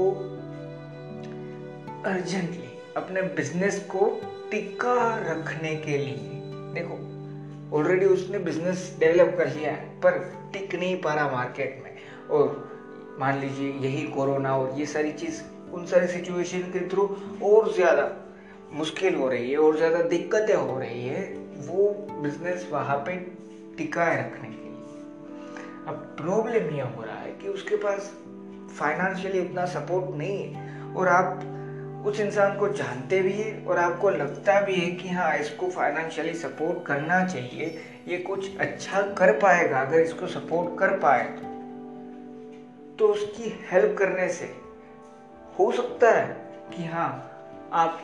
अर्जेंटली 2.05 2.69
अपने 2.97 3.21
बिज़नेस 3.35 3.79
को 3.89 4.07
टिका 4.51 4.95
रखने 5.21 5.75
के 5.75 5.97
लिए, 5.97 6.39
देखो 6.73 7.77
ऑलरेडी 7.77 8.05
उसने 8.05 8.39
बिज़नेस 8.39 8.95
डेवलप 8.99 9.35
कर 9.37 9.53
लिया 9.53 9.71
है, 9.71 9.85
पर 9.99 10.19
टिक 10.53 10.75
नहीं 10.75 10.95
पा 11.01 11.13
रहा 11.13 11.29
मार्केट 11.31 11.81
में। 11.83 11.91
और 12.29 13.15
मान 13.19 13.39
लीजिए 13.39 13.71
यही 13.81 14.03
कोरोना 14.05 14.55
और 14.55 14.79
ये 14.79 14.85
सारी 14.85 15.11
चीज़, 15.13 15.41
उन 15.73 15.85
सारी 15.85 16.07
सिचुएशन 16.07 16.61
के 16.73 16.87
थ्रू 16.89 17.03
और 17.43 17.71
ज़्यादा 17.73 18.09
मुश्किल 18.73 19.15
हो 19.15 19.27
रही 19.27 19.51
है 19.51 19.57
और 19.57 19.77
ज़्यादा 19.77 20.01
दिक्कतें 20.07 20.55
हो 20.55 20.79
रही 20.79 21.05
है। 21.05 21.27
वो 21.59 21.89
बिज़नेस 22.21 22.67
वहाँ 22.71 22.97
पे 22.97 23.15
टिकाए 23.77 24.15
रखने 24.17 24.49
के 24.49 24.63
लिए। 24.63 25.87
अब 25.87 25.95
प्रॉब्लम 26.17 26.75
यह 26.75 26.85
हो 26.85 27.03
रहा 27.03 27.17
है 27.17 27.31
कि 27.31 27.47
उसके 27.47 27.75
पास 27.75 28.11
फाइनेंशियली 28.79 29.39
उतना 29.39 29.65
सपोर्ट 29.65 30.15
नहीं 30.17 30.43
है 30.43 30.93
और 30.95 31.07
आप 31.07 32.05
उस 32.07 32.19
इंसान 32.19 32.57
को 32.57 32.67
जानते 32.69 33.21
भी 33.21 33.31
है 33.31 33.65
और 33.65 33.77
आपको 33.77 34.09
लगता 34.09 34.59
भी 34.61 34.75
है 34.75 34.91
कि 34.91 35.09
हाँ 35.09 35.35
इसको 35.37 35.69
फाइनेंशियली 35.69 36.33
सपोर्ट 36.33 36.85
करना 36.85 37.23
चाहिए, 37.27 37.65
ये 38.07 38.17
कुछ 38.17 38.57
अच्छा 38.57 39.01
कर 39.01 39.31
पाएगा 39.31 39.81
अगर 39.81 39.99
इसको 39.99 40.27
सपोर्ट 40.27 40.77
कर 40.79 40.97
पाए 40.99 41.23
तो। 41.23 41.47
तो 42.99 43.07
उसकी 43.07 43.53
हेल्प 43.71 43.97
करने 43.97 44.29
से 44.29 44.45
हो 45.59 45.71
सकता 45.71 46.11
है 46.11 46.27
कि 46.73 46.85
हाँ 46.85 47.09
आप 47.73 48.01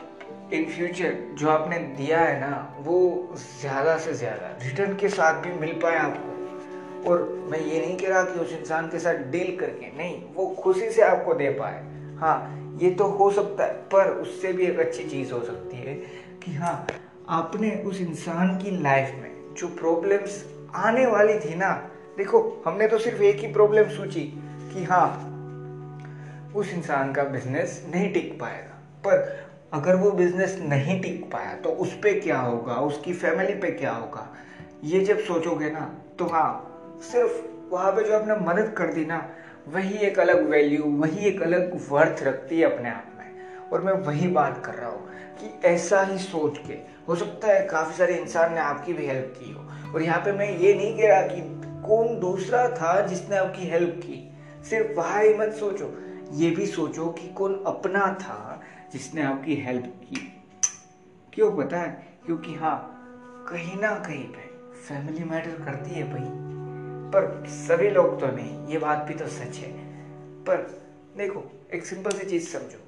इन 0.52 0.64
फ्यूचर 0.66 1.14
जो 1.38 1.48
आपने 1.50 1.78
दिया 1.78 2.18
है 2.18 2.40
ना, 2.40 2.76
वो 2.78 3.34
ज़्यादा 3.60 3.96
से 3.98 4.12
ज़्यादा 4.14 4.48
रिटर्न 4.62 4.94
के 4.96 5.08
साथ 5.08 5.40
भी 5.42 5.52
मिल 5.60 5.72
पाए 5.82 5.96
आपको। 5.96 7.08
और 7.10 7.22
मैं 7.50 7.60
ये 7.60 7.80
नहीं 7.80 7.96
कह 7.96 8.08
रहा 8.08 8.22
कि 8.24 8.38
उस 8.40 8.52
इंसान 8.52 8.88
के 8.88 8.98
साथ 8.98 9.14
डील 9.30 9.56
करके, 9.56 9.86
नहीं, 9.98 10.22
वो 10.34 10.46
खुशी 10.62 10.90
से 10.90 11.02
आपको 11.02 11.34
दे 11.34 11.50
पाए। 11.50 11.82
हाँ 12.18 12.36
ये 12.82 12.90
तो 12.90 13.04
हो 13.04 13.30
सकता 13.30 13.64
है, 13.64 13.72
पर 13.92 14.10
उससे 14.10 14.52
भी 14.52 14.66
एक 14.66 14.78
अच्छी 14.78 15.04
चीज़ 15.04 15.32
हो 15.32 15.40
सकती 15.40 15.76
है 15.76 15.94
कि 16.44 16.54
हाँ 16.54 16.86
आपने 17.28 17.70
उस 17.86 18.00
इंसान 18.00 18.56
की 18.58 18.70
लाइफ 18.82 19.14
में 19.22 19.54
जो 19.54 19.68
प्रॉब्लम्स 19.68 20.44
आने 20.74 21.06
वाली 21.06 21.38
थी 21.40 21.54
ना, 21.54 21.72
देखो, 22.16 22.62
हमने 22.66 22.88
तो 22.88 22.98
सिर्फ़ 22.98 23.22
एक 23.22 23.40
ही 23.40 23.52
प्रॉब्लम 23.52 23.88
सोची 23.88 24.22
कि 24.72 24.84
हाँ 24.84 25.08
उस 26.56 26.72
इंसान 26.74 27.12
का 27.12 27.24
बिज़नेस 27.24 27.82
नहीं 27.94 28.12
टिक 28.12 28.38
पाएगा। 28.40 28.72
पर 29.06 29.45
अगर 29.72 29.96
वो 29.96 30.10
बिज़नेस 30.10 30.58
नहीं 30.62 31.00
टिक 31.00 31.30
पाया 31.32 31.54
तो 31.54 31.70
उस 31.70 31.92
पर 31.92 32.20
क्या 32.20 32.38
होगा? 32.38 32.74
उसकी 32.74 33.12
फैमिली 33.12 33.54
पे 33.54 33.70
क्या 33.70 33.92
होगा? 33.92 34.32
ये 34.84 35.00
जब 35.00 35.18
सोचोगे 35.18 35.70
ना 35.70 35.94
तो 36.18 36.24
हाँ 36.24 36.72
सिर्फ़ 37.02 37.42
वहाँ 37.72 37.92
पे 37.92 38.04
जो 38.04 38.14
आपने 38.14 38.34
मदद 38.34 38.74
कर 38.78 38.92
दी 38.92 39.04
ना, 39.04 39.28
वही 39.68 39.96
एक 39.98 40.18
अलग 40.18 40.48
वैल्यू 40.48 40.84
वही 40.84 41.26
एक 41.26 41.42
अलग 41.42 41.90
वर्थ 41.90 42.22
रखती 42.22 42.60
है 42.60 42.74
अपने 42.74 42.90
आप 42.90 43.12
में। 43.18 43.26
और 43.72 43.80
मैं 43.80 43.92
वही 43.92 44.28
बात 44.28 44.62
कर 44.66 44.74
रहा 44.74 44.90
हूँ 44.90 45.08
कि 45.10 45.68
ऐसा 45.68 46.02
ही 46.02 46.18
सोच 46.18 46.58
के, 46.58 46.78
हो 47.08 47.14
सकता 47.14 47.48
है 47.48 47.62
काफ़ी 47.62 47.96
सारे 47.96 48.14
इंसान 48.14 48.54
ने 48.54 48.60
आपकी 48.60 48.92
भी 48.92 49.06
हेल्प 49.06 49.34
की 49.38 49.52
हो। 49.52 49.92
और 49.94 50.02
यहाँ 50.02 50.20
पे 50.20 50.32
मैं 50.32 50.58
ये 50.58 50.74
नहीं 50.74 50.96
कह 50.96 51.08
रहा 51.08 51.22
कि 51.22 51.40
कौन 51.88 52.18
दूसरा 52.20 52.68
था 52.68 53.00
जिसने 53.00 53.36
आपकी 53.36 53.66
हेल्प 53.66 54.00
की। 54.04 54.36
सिर्फ़ 54.70 54.96
वहाँ 54.96 55.22
ही 55.22 55.34
मत 55.34 55.52
सोचो, 55.52 55.94
ये 56.32 56.50
भी 56.50 56.66
सोचो 56.66 57.06
कि 57.06 57.28
कौन 57.28 57.64
अपना 57.66 58.18
था 58.20 58.55
जिसने 58.92 59.22
आपकी 59.22 59.54
हेल्प 59.54 59.84
की। 59.86 60.42
क्यों 61.32 61.56
पता 61.56 61.78
है? 61.78 62.06
क्योंकि 62.26 62.54
हाँ 62.54 62.92
कहीं 63.50 63.80
ना 63.80 63.94
कहीं 63.94 64.24
पे 64.24 64.72
फैमिली 64.72 65.24
मैटर 65.24 65.50
करती 65.50 65.90
है 65.90 66.04
भाई। 66.10 66.46
पर 67.06 67.46
सभी 67.46 67.90
लोग 67.90 68.20
तो 68.20 68.26
नहीं, 68.26 68.66
ये 68.66 68.78
बात 68.78 68.98
भी 68.98 69.14
तो 69.14 69.26
सच 69.26 69.56
है। 69.56 69.72
पर 70.44 70.56
देखो, 71.16 71.44
एक 71.74 71.86
सिंपल 71.86 72.10
सी 72.10 72.26
चीज़ 72.26 72.48
समझो। 72.48 72.78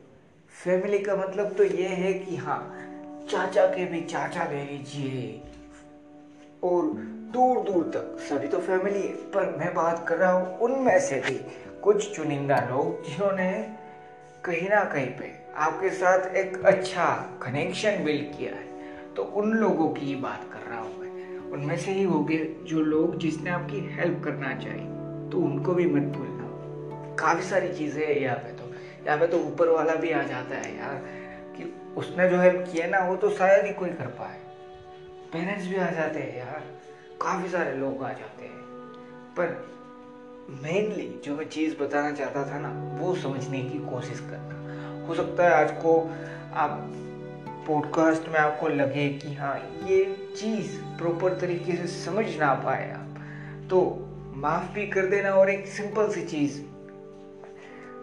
फैमिली 0.65 0.99
का 0.99 1.17
मतलब 1.17 1.53
तो 1.53 1.65
ये 1.65 1.89
है 1.89 2.13
कि 2.13 2.37
हाँ 2.37 2.75
चाचा 3.31 3.67
के 3.67 3.85
भी 3.85 4.01
चाचा 4.01 4.45
ले 4.45 4.65
लीजिए। 4.65 5.43
और 6.65 6.83
दूर 7.33 7.61
दूर 7.61 7.85
तक, 7.85 8.21
सभी 8.21 8.49
तो 8.49 8.59
फैमिली 8.59 9.03
है। 9.03 9.15
पर 9.15 9.57
मैं 9.57 9.75
बात 9.75 10.09
कर 10.09 10.17
रहा 10.17 10.33
हूँ 10.33 10.59
उनमें 10.59 11.01
से 11.01 11.21
भी 11.21 11.41
कुछ 11.81 12.17
चुनिंदा 12.17 12.57
लोग 12.57 13.09
जिन्होंने 13.09 13.78
कहीं 14.45 14.69
ना 14.69 14.83
कहीं 14.85 15.07
पे 15.07 15.31
आपके 15.57 15.91
साथ 15.91 16.35
एक 16.37 16.57
अच्छा 16.65 17.05
कनेक्शन 17.43 18.05
बिल्ड 18.05 18.37
किया 18.39 18.53
है। 18.53 19.15
तो 19.15 19.23
उन 19.23 19.53
लोगों 19.53 19.89
की 19.89 20.07
ही 20.07 20.15
बात 20.17 20.45
कर 20.53 20.71
रहा 20.71 20.81
हूँ 20.81 20.99
मैं। 20.99 21.39
उनमें 21.53 21.77
से 21.77 21.93
ही 21.93 22.03
हो 22.03 22.27
जो 22.31 22.81
लोग 22.81 23.17
जिसने 23.19 23.51
आपकी 23.51 23.81
हेल्प 23.95 24.23
करना 24.25 24.55
चाहिए 24.55 25.31
तो 25.31 25.39
उनको 25.39 25.75
भी 25.75 25.87
मत 25.87 26.13
भूलना। 26.17 27.17
काफ़ी 27.17 27.43
सारी 27.43 27.73
चीज़ें 27.75 28.05
है 28.07 28.21
यहाँ 28.23 28.37
पे 28.37 28.53
तो। 28.53 28.73
यहाँ 29.07 29.19
पे 29.19 29.27
तो 29.27 29.39
ऊपर 29.39 29.69
वाला 29.69 29.95
भी 29.95 30.11
आ 30.11 30.23
जाता 30.23 30.57
है 30.57 30.77
यार, 30.77 30.95
कि 31.57 31.73
उसने 31.97 32.29
जो 32.29 32.41
हेल्प 32.41 32.65
किया 32.73 32.87
ना, 32.87 32.99
वो 32.99 33.17
तो 33.17 33.31
शायद 33.31 33.65
ही 33.67 33.73
कोई 33.73 33.91
कर 33.91 34.07
पाए। 34.19 34.39
पेरेंट्स 35.33 35.67
भी 35.67 35.77
आ 35.77 35.91
जाते 35.91 36.21
हैं 36.21 36.39
यार, 36.39 36.63
काफ़ी 37.23 37.49
सारे 37.49 37.77
लोग 37.77 38.03
आ 38.05 38.13
जाते 38.13 38.45
हैं। 38.45 38.63
पर 39.37 39.78
मेनली 40.51 41.21
जो 41.25 41.37
मैं 41.37 41.49
चीज़ 41.49 41.79
बताना 41.79 42.11
चाहता 42.11 42.55
था 42.55 42.59
ना, 42.59 42.99
वो 43.01 43.15
समझने 43.15 43.63
की 43.63 43.79
कोशिश 43.79 44.21
करना। 44.21 45.07
हो 45.07 45.15
सकता 45.15 45.45
है 45.45 45.51
आज 45.51 45.71
को 45.71 46.11
आप 46.55 46.71
पॉडकास्ट 47.67 48.29
में 48.29 48.39
आपको 48.39 48.69
लगे 48.69 49.09
कि 49.09 49.35
हाँ 49.35 49.57
ये 49.87 50.29
चीज़ 50.37 50.83
प्रॉपर 50.83 51.39
तरीके 51.39 51.77
से 51.77 51.87
समझ 51.87 52.37
ना 52.37 52.55
पाए 52.55 52.93
आप। 52.93 53.17
तो 53.71 54.07
माफ़ 54.35 54.73
भी 54.73 54.87
कर 54.87 55.07
देना 55.07 55.31
और 55.31 55.51
एक 55.51 55.67
सिंपल 55.67 56.09
सी 56.09 56.23
चीज़ 56.23 56.63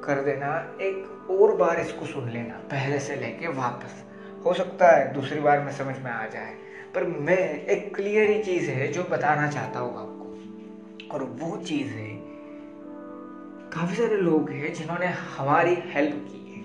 कर 0.03 0.21
देना, 0.21 0.77
एक 0.81 1.27
और 1.29 1.55
बार 1.55 1.79
इसको 1.79 2.05
सुन 2.05 2.29
लेना, 2.29 2.53
पहले 2.53 2.99
से 2.99 3.15
लेके 3.15 3.47
वापस। 3.47 4.03
हो 4.45 4.53
सकता 4.53 4.97
है 4.97 5.13
दूसरी 5.13 5.39
बार 5.39 5.59
में 5.59 5.71
समझ 5.71 5.97
में 5.97 6.11
आ 6.11 6.27
जाए, 6.27 6.55
पर 6.95 7.03
मैं 7.03 7.65
एक 7.65 7.95
क्लियर 7.95 8.29
ही 8.29 8.43
चीज़ 8.43 8.69
है 8.69 8.87
जो 8.87 9.03
बताना 9.03 9.51
चाहता 9.51 9.79
हूँ 9.79 9.91
आपको। 9.91 10.15
और 11.11 11.23
वो 11.23 11.57
चीज़ 11.57 11.87
है 11.87 12.14
काफ़ी 13.75 13.95
सारे 13.95 14.17
लोग 14.17 14.49
हैं 14.49 14.73
जिन्होंने 14.73 15.05
हमारी 15.05 15.75
हेल्प 15.75 16.27
की 16.31 16.53
है। 16.53 16.61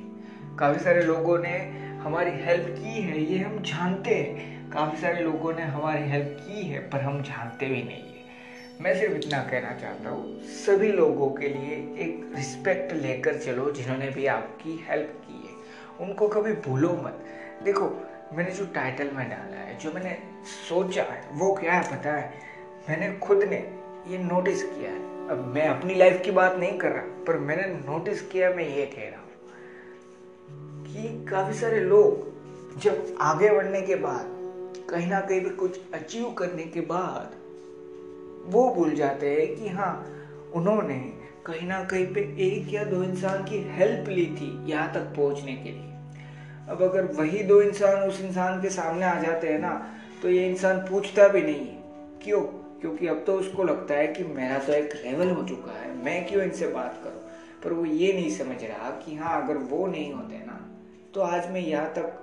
काफ़ी 0.57 0.85
सारे 0.85 1.03
लोगों 1.03 1.39
ने 1.39 1.59
हमारी 1.99 2.31
हेल्प 2.31 2.67
की 2.79 3.03
है, 3.03 3.21
ये 3.21 3.39
हम 3.39 3.59
जानते 3.59 4.15
हैं। 4.15 4.71
काफ़ी 4.71 5.01
सारे 5.01 5.23
लोगों 5.23 5.53
ने 5.53 5.63
हमारी 5.63 6.03
हेल्प 6.03 6.37
की 6.41 6.63
है, 6.63 6.91
पर 6.91 7.01
हम 7.01 7.23
जानते 7.23 7.67
भी 7.67 7.83
नहीं 7.83 8.03
है। 8.03 8.25
मैं 8.81 8.99
सिर्फ़ 8.99 9.15
इतना 9.15 9.39
कहना 9.39 9.75
चाहता 9.79 10.11
हूँ, 10.11 10.41
सभी 10.41 10.93
लोगों 10.93 11.31
के 11.31 11.49
लिए 11.49 11.75
एक 11.77 12.33
रिस्पेक्ट 12.37 12.93
लेकर 12.93 13.39
चलो 13.39 13.71
जिन्होंने 13.71 14.09
भी 14.09 14.27
आपकी 14.27 14.87
हेल्प 14.91 15.23
की 15.29 15.49
है। 15.49 15.55
उनको 16.07 16.29
कभी 16.29 16.53
भूलो 16.53 16.89
मत। 16.89 17.25
देखो, 17.65 18.09
मैंने 18.33 18.51
जो 18.51 18.67
टाइटल 18.67 19.11
में 19.11 19.31
डाला 19.31 19.57
है, 19.57 19.79
जो 19.79 19.93
मैंने 19.93 20.19
सोचा 20.69 21.03
है, 21.03 21.29
वो 21.33 21.55
क्या 21.55 21.73
है 21.73 21.97
पता 21.97 22.13
है? 22.13 22.35
मैंने 22.91 23.19
खुद 23.19 23.39
ने 23.39 23.79
ये 24.09 24.19
नोटिस 24.19 24.63
किया 24.63 24.91
है। 24.91 25.20
अब 25.31 25.45
मैं 25.55 25.67
अपनी 25.69 25.95
लाइफ 25.95 26.21
की 26.25 26.31
बात 26.31 26.57
नहीं 26.57 26.79
कर 26.79 26.89
रहा, 26.89 27.03
पर 27.27 27.39
मैंने 27.39 27.67
नोटिस 27.67 28.23
किया, 28.23 28.49
मैं 28.51 28.65
ये 28.77 28.87
कह 28.87 29.11
रहा 29.11 29.21
हूँ 29.21 29.29
कि 30.85 31.27
काफ़ी 31.31 31.55
सारे 31.55 31.81
लोग 31.81 32.81
जब 32.81 33.17
आगे 33.21 33.51
बढ़ने 33.51 33.83
के 33.83 33.95
बाद, 33.95 34.25
कहीं 34.91 35.07
ना 35.07 35.21
कहीं 35.21 35.41
भी 35.41 35.51
कुछ 35.51 35.79
अचीव 35.95 36.31
करने 36.31 36.63
के 36.65 36.81
बाद, 36.81 37.37
वो 38.47 38.69
भूल 38.75 38.95
जाते 38.95 39.31
हैं 39.31 39.57
कि 39.57 39.69
हाँ 39.69 39.93
उन्होंने 40.55 40.99
कहीं 41.47 41.69
ना 41.69 41.83
कहीं 41.85 42.07
पे 42.07 42.21
एक 42.47 42.75
या 42.75 42.85
दो 42.85 43.03
इंसान 43.05 43.45
की 43.45 43.59
हेल्प 43.71 44.09
ली 44.09 44.27
थी 44.27 44.71
यहाँ 44.71 44.93
तक 44.95 45.13
पहुँचने 45.17 45.53
के 45.53 45.73
लिए। 45.73 45.91
अब 46.69 46.83
अगर 46.83 47.05
वही 47.13 47.43
दो 47.43 47.61
इंसान 47.63 48.09
उस 48.09 48.21
इंसान 48.21 48.63
के 48.63 48.71
सामने 48.71 49.07
आ 49.07 49.21
जाते 49.23 49.49
हैं 49.49 49.59
ना 49.59 49.75
तो 50.23 50.29
ये 50.29 50.49
इंसान 50.49 50.79
पूछता 50.81 51.29
भी 51.29 51.43
नहीं 51.43 51.67
है 51.67 51.83
क्यों 52.25 52.43
क्योंकि 52.81 53.07
अब 53.07 53.23
तो 53.27 53.35
उसको 53.35 53.65
लगता 53.65 53.95
है 53.95 54.07
कि 54.07 54.25
मेरा 54.25 54.59
तो 54.59 54.73
एक 54.73 54.95
लेवल 55.05 55.31
हो 55.31 55.43
चुका 55.43 55.73
है, 55.73 56.05
मैं 56.05 56.27
क्यों 56.27 56.43
इनसे 56.43 56.67
बात 56.67 57.01
करूँ? 57.05 57.21
पर 57.65 57.73
वो 57.73 57.85
ये 57.85 58.13
नहीं 58.13 58.31
समझ 58.31 58.63
रहा 58.65 58.91
कि 59.01 59.17
हाँ 59.17 59.43
अगर 59.43 59.57
वो 59.57 59.87
नहीं 59.87 60.13
होते 60.13 60.39
ना 60.47 60.59
तो 61.15 61.21
आज 61.21 61.51
मैं 61.51 61.61
यहाँ 61.61 61.93
तक 61.93 62.19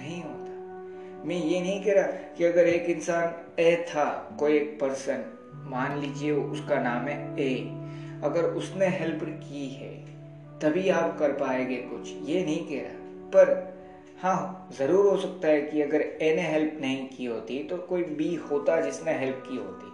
नहीं 0.00 0.22
होता। 0.22 1.26
मैं 1.26 1.36
ये 1.36 1.60
नहीं 1.60 1.82
कह 1.84 1.92
रहा 1.92 2.06
कि 2.36 2.44
अगर 2.44 2.66
एक 2.66 2.88
इंसान 2.90 3.62
ए 3.62 3.74
था, 3.88 4.36
कोई 4.38 4.56
एक 4.56 4.78
पर्सन 4.80 5.24
मान 5.70 5.98
लीजिए 6.00 6.32
उसका 6.32 6.80
नाम 6.82 7.06
है 7.08 7.40
ए, 7.40 7.54
अगर 8.24 8.44
उसने 8.44 8.86
हेल्प 8.88 9.20
की 9.22 9.68
है, 9.70 9.92
तभी 10.60 10.88
आप 10.90 11.18
कर 11.18 11.32
पाएँगे 11.32 11.76
कुछ, 11.76 12.12
ये 12.28 12.44
नहीं 12.44 12.64
कह 12.66 12.82
रहा। 12.82 13.28
पर 13.34 13.71
हाँ 14.22 14.68
ज़रूर 14.78 15.06
हो 15.06 15.16
सकता 15.16 15.48
है 15.48 15.60
कि 15.60 15.80
अगर 15.82 16.00
ए 16.00 16.34
ने 16.36 16.42
हेल्प 16.42 16.76
नहीं 16.80 17.06
की 17.08 17.24
होती 17.24 17.62
तो 17.62 17.76
कोई 17.78 18.02
बी 18.02 18.34
होता 18.34 18.80
जिसने 18.80 19.12
हेल्प 19.12 19.42
की 19.48 19.56
होती। 19.56 19.86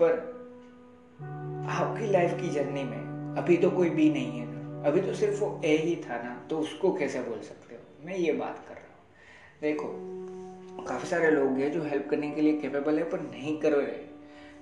पर 0.00 0.14
आपकी 1.70 2.06
लाइफ 2.06 2.32
की 2.40 2.48
जर्नी 2.48 2.82
में 2.84 3.36
अभी 3.38 3.56
तो 3.56 3.70
कोई 3.70 3.90
बी 3.90 4.08
नहीं 4.10 4.38
है 4.38 4.46
ना। 4.46 4.88
अभी 4.88 5.00
तो 5.00 5.14
सिर्फ़ 5.14 5.40
वो 5.40 5.60
ए 5.64 5.76
ही 5.76 5.94
था 5.96 6.16
ना 6.22 6.34
तो 6.50 6.58
उसको 6.58 6.92
कैसे 6.92 7.20
बोल 7.20 7.38
सकते 7.40 7.74
हो? 7.74 7.80
मैं 8.06 8.16
ये 8.16 8.32
बात 8.32 8.58
कर 8.68 8.74
रहा 8.74 8.82
हूँ। 8.82 9.60
देखो, 9.62 9.88
काफ़ी 10.84 11.08
सारे 11.08 11.30
लोग 11.30 11.58
हैं 11.58 11.72
जो 11.72 11.82
हेल्प 11.82 12.08
करने 12.10 12.30
के 12.30 12.40
लिए 12.40 12.58
कैपेबल 12.60 12.98
है, 12.98 13.04
पर 13.04 13.20
नहीं 13.20 13.58
कर 13.60 13.72
रहे 13.72 13.96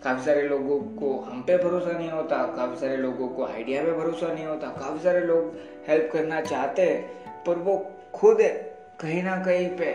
काफ़ी 0.05 0.25
सारे 0.25 0.43
लोगों 0.43 0.79
को 0.79 1.19
हम 1.21 1.43
पे 1.43 1.59
भरोसा 1.59 1.99
नहीं 1.99 2.11
होता, 2.11 2.45
काफ़ी 2.57 2.81
सारे 2.81 2.97
लोगों 2.97 3.29
को 3.29 3.47
आइडिया 3.47 3.83
पे 3.85 3.93
भरोसा 3.93 4.33
नहीं 4.35 4.47
होता, 4.47 4.69
काफ़ी 4.71 5.03
सारे 5.05 5.21
लोग 5.21 5.53
हेल्प 5.89 6.11
करना 6.13 6.41
चाहते 6.41 6.83
हैं, 6.83 7.45
पर 7.45 7.59
वो 7.59 7.79
खुद 8.15 8.41
कहीं 9.01 9.23
ना 9.23 9.37
कहीं 9.45 9.69
पे 9.79 9.93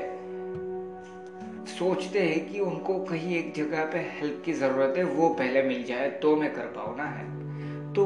सोचते 1.67 2.19
हैं 2.19 2.39
कि 2.49 2.59
उनको 2.59 2.97
कहीं 3.05 3.35
एक 3.37 3.53
जगह 3.53 3.85
पे 3.85 3.99
हेल्प 4.09 4.41
की 4.45 4.53
ज़रूरत 4.53 4.97
है, 4.97 5.03
वो 5.03 5.29
पहले 5.29 5.63
मिल 5.63 5.83
जाए 5.83 6.09
तो 6.21 6.35
मैं 6.35 6.53
कर 6.53 6.65
पाऊँ 6.75 6.95
ना 6.97 7.05
हेल्प 7.09 7.93
तो 7.95 8.05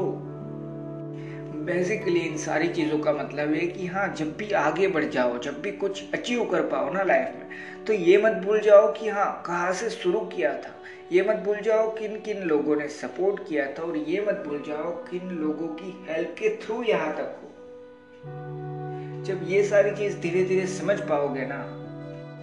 बेसिकली 1.66 2.20
इन 2.20 2.36
सारी 2.36 2.68
चीज़ों 2.68 2.98
का 2.98 3.12
मतलब 3.12 3.52
है 3.54 3.66
कि 3.66 3.86
हाँ 3.86 4.06
जब 4.14 4.36
भी 4.36 4.50
आगे 4.52 4.88
बढ़ 4.88 5.04
जाओ, 5.04 5.38
जब 5.38 5.60
भी 5.62 5.72
कुछ 5.72 6.02
अचीव 6.14 6.44
कर 6.44 6.62
पाओ 6.68 6.92
ना 6.92 7.02
लाइफ 7.02 7.34
में 7.38 7.84
तो 7.84 7.92
ये 7.92 8.16
मत 8.18 8.40
भूल 8.44 8.60
जाओ 8.60 8.92
कि 8.92 9.08
हाँ 9.08 9.42
कहाँ 9.46 9.72
से 9.72 9.90
शुरू 9.90 10.20
किया 10.26 10.52
था। 10.54 10.74
ये 11.12 11.22
मत 11.22 11.42
भूल 11.44 11.60
जाओ 11.60 11.90
किन 11.90 12.20
किन 12.20 12.42
लोगों 12.44 12.76
ने 12.76 12.88
सपोर्ट 12.90 13.46
किया 13.48 13.66
था 13.72 13.82
और 13.82 13.96
ये 13.98 14.24
मत 14.28 14.42
भूल 14.46 14.62
जाओ 14.68 14.90
किन 15.10 15.28
लोगों 15.32 15.68
की 15.74 15.92
हेल्प 16.08 16.34
के 16.38 16.56
थ्रू 16.56 16.82
यहाँ 16.82 17.12
तक 17.16 17.38
हो। 17.42 18.74
जब 19.26 19.40
ये 19.48 19.62
सारी 19.64 19.90
चीज़ 19.90 20.16
धीरे 20.20 20.42
धीरे 20.44 20.66
समझ 20.68 20.98
पाओगे 21.00 21.44
ना, 21.46 21.56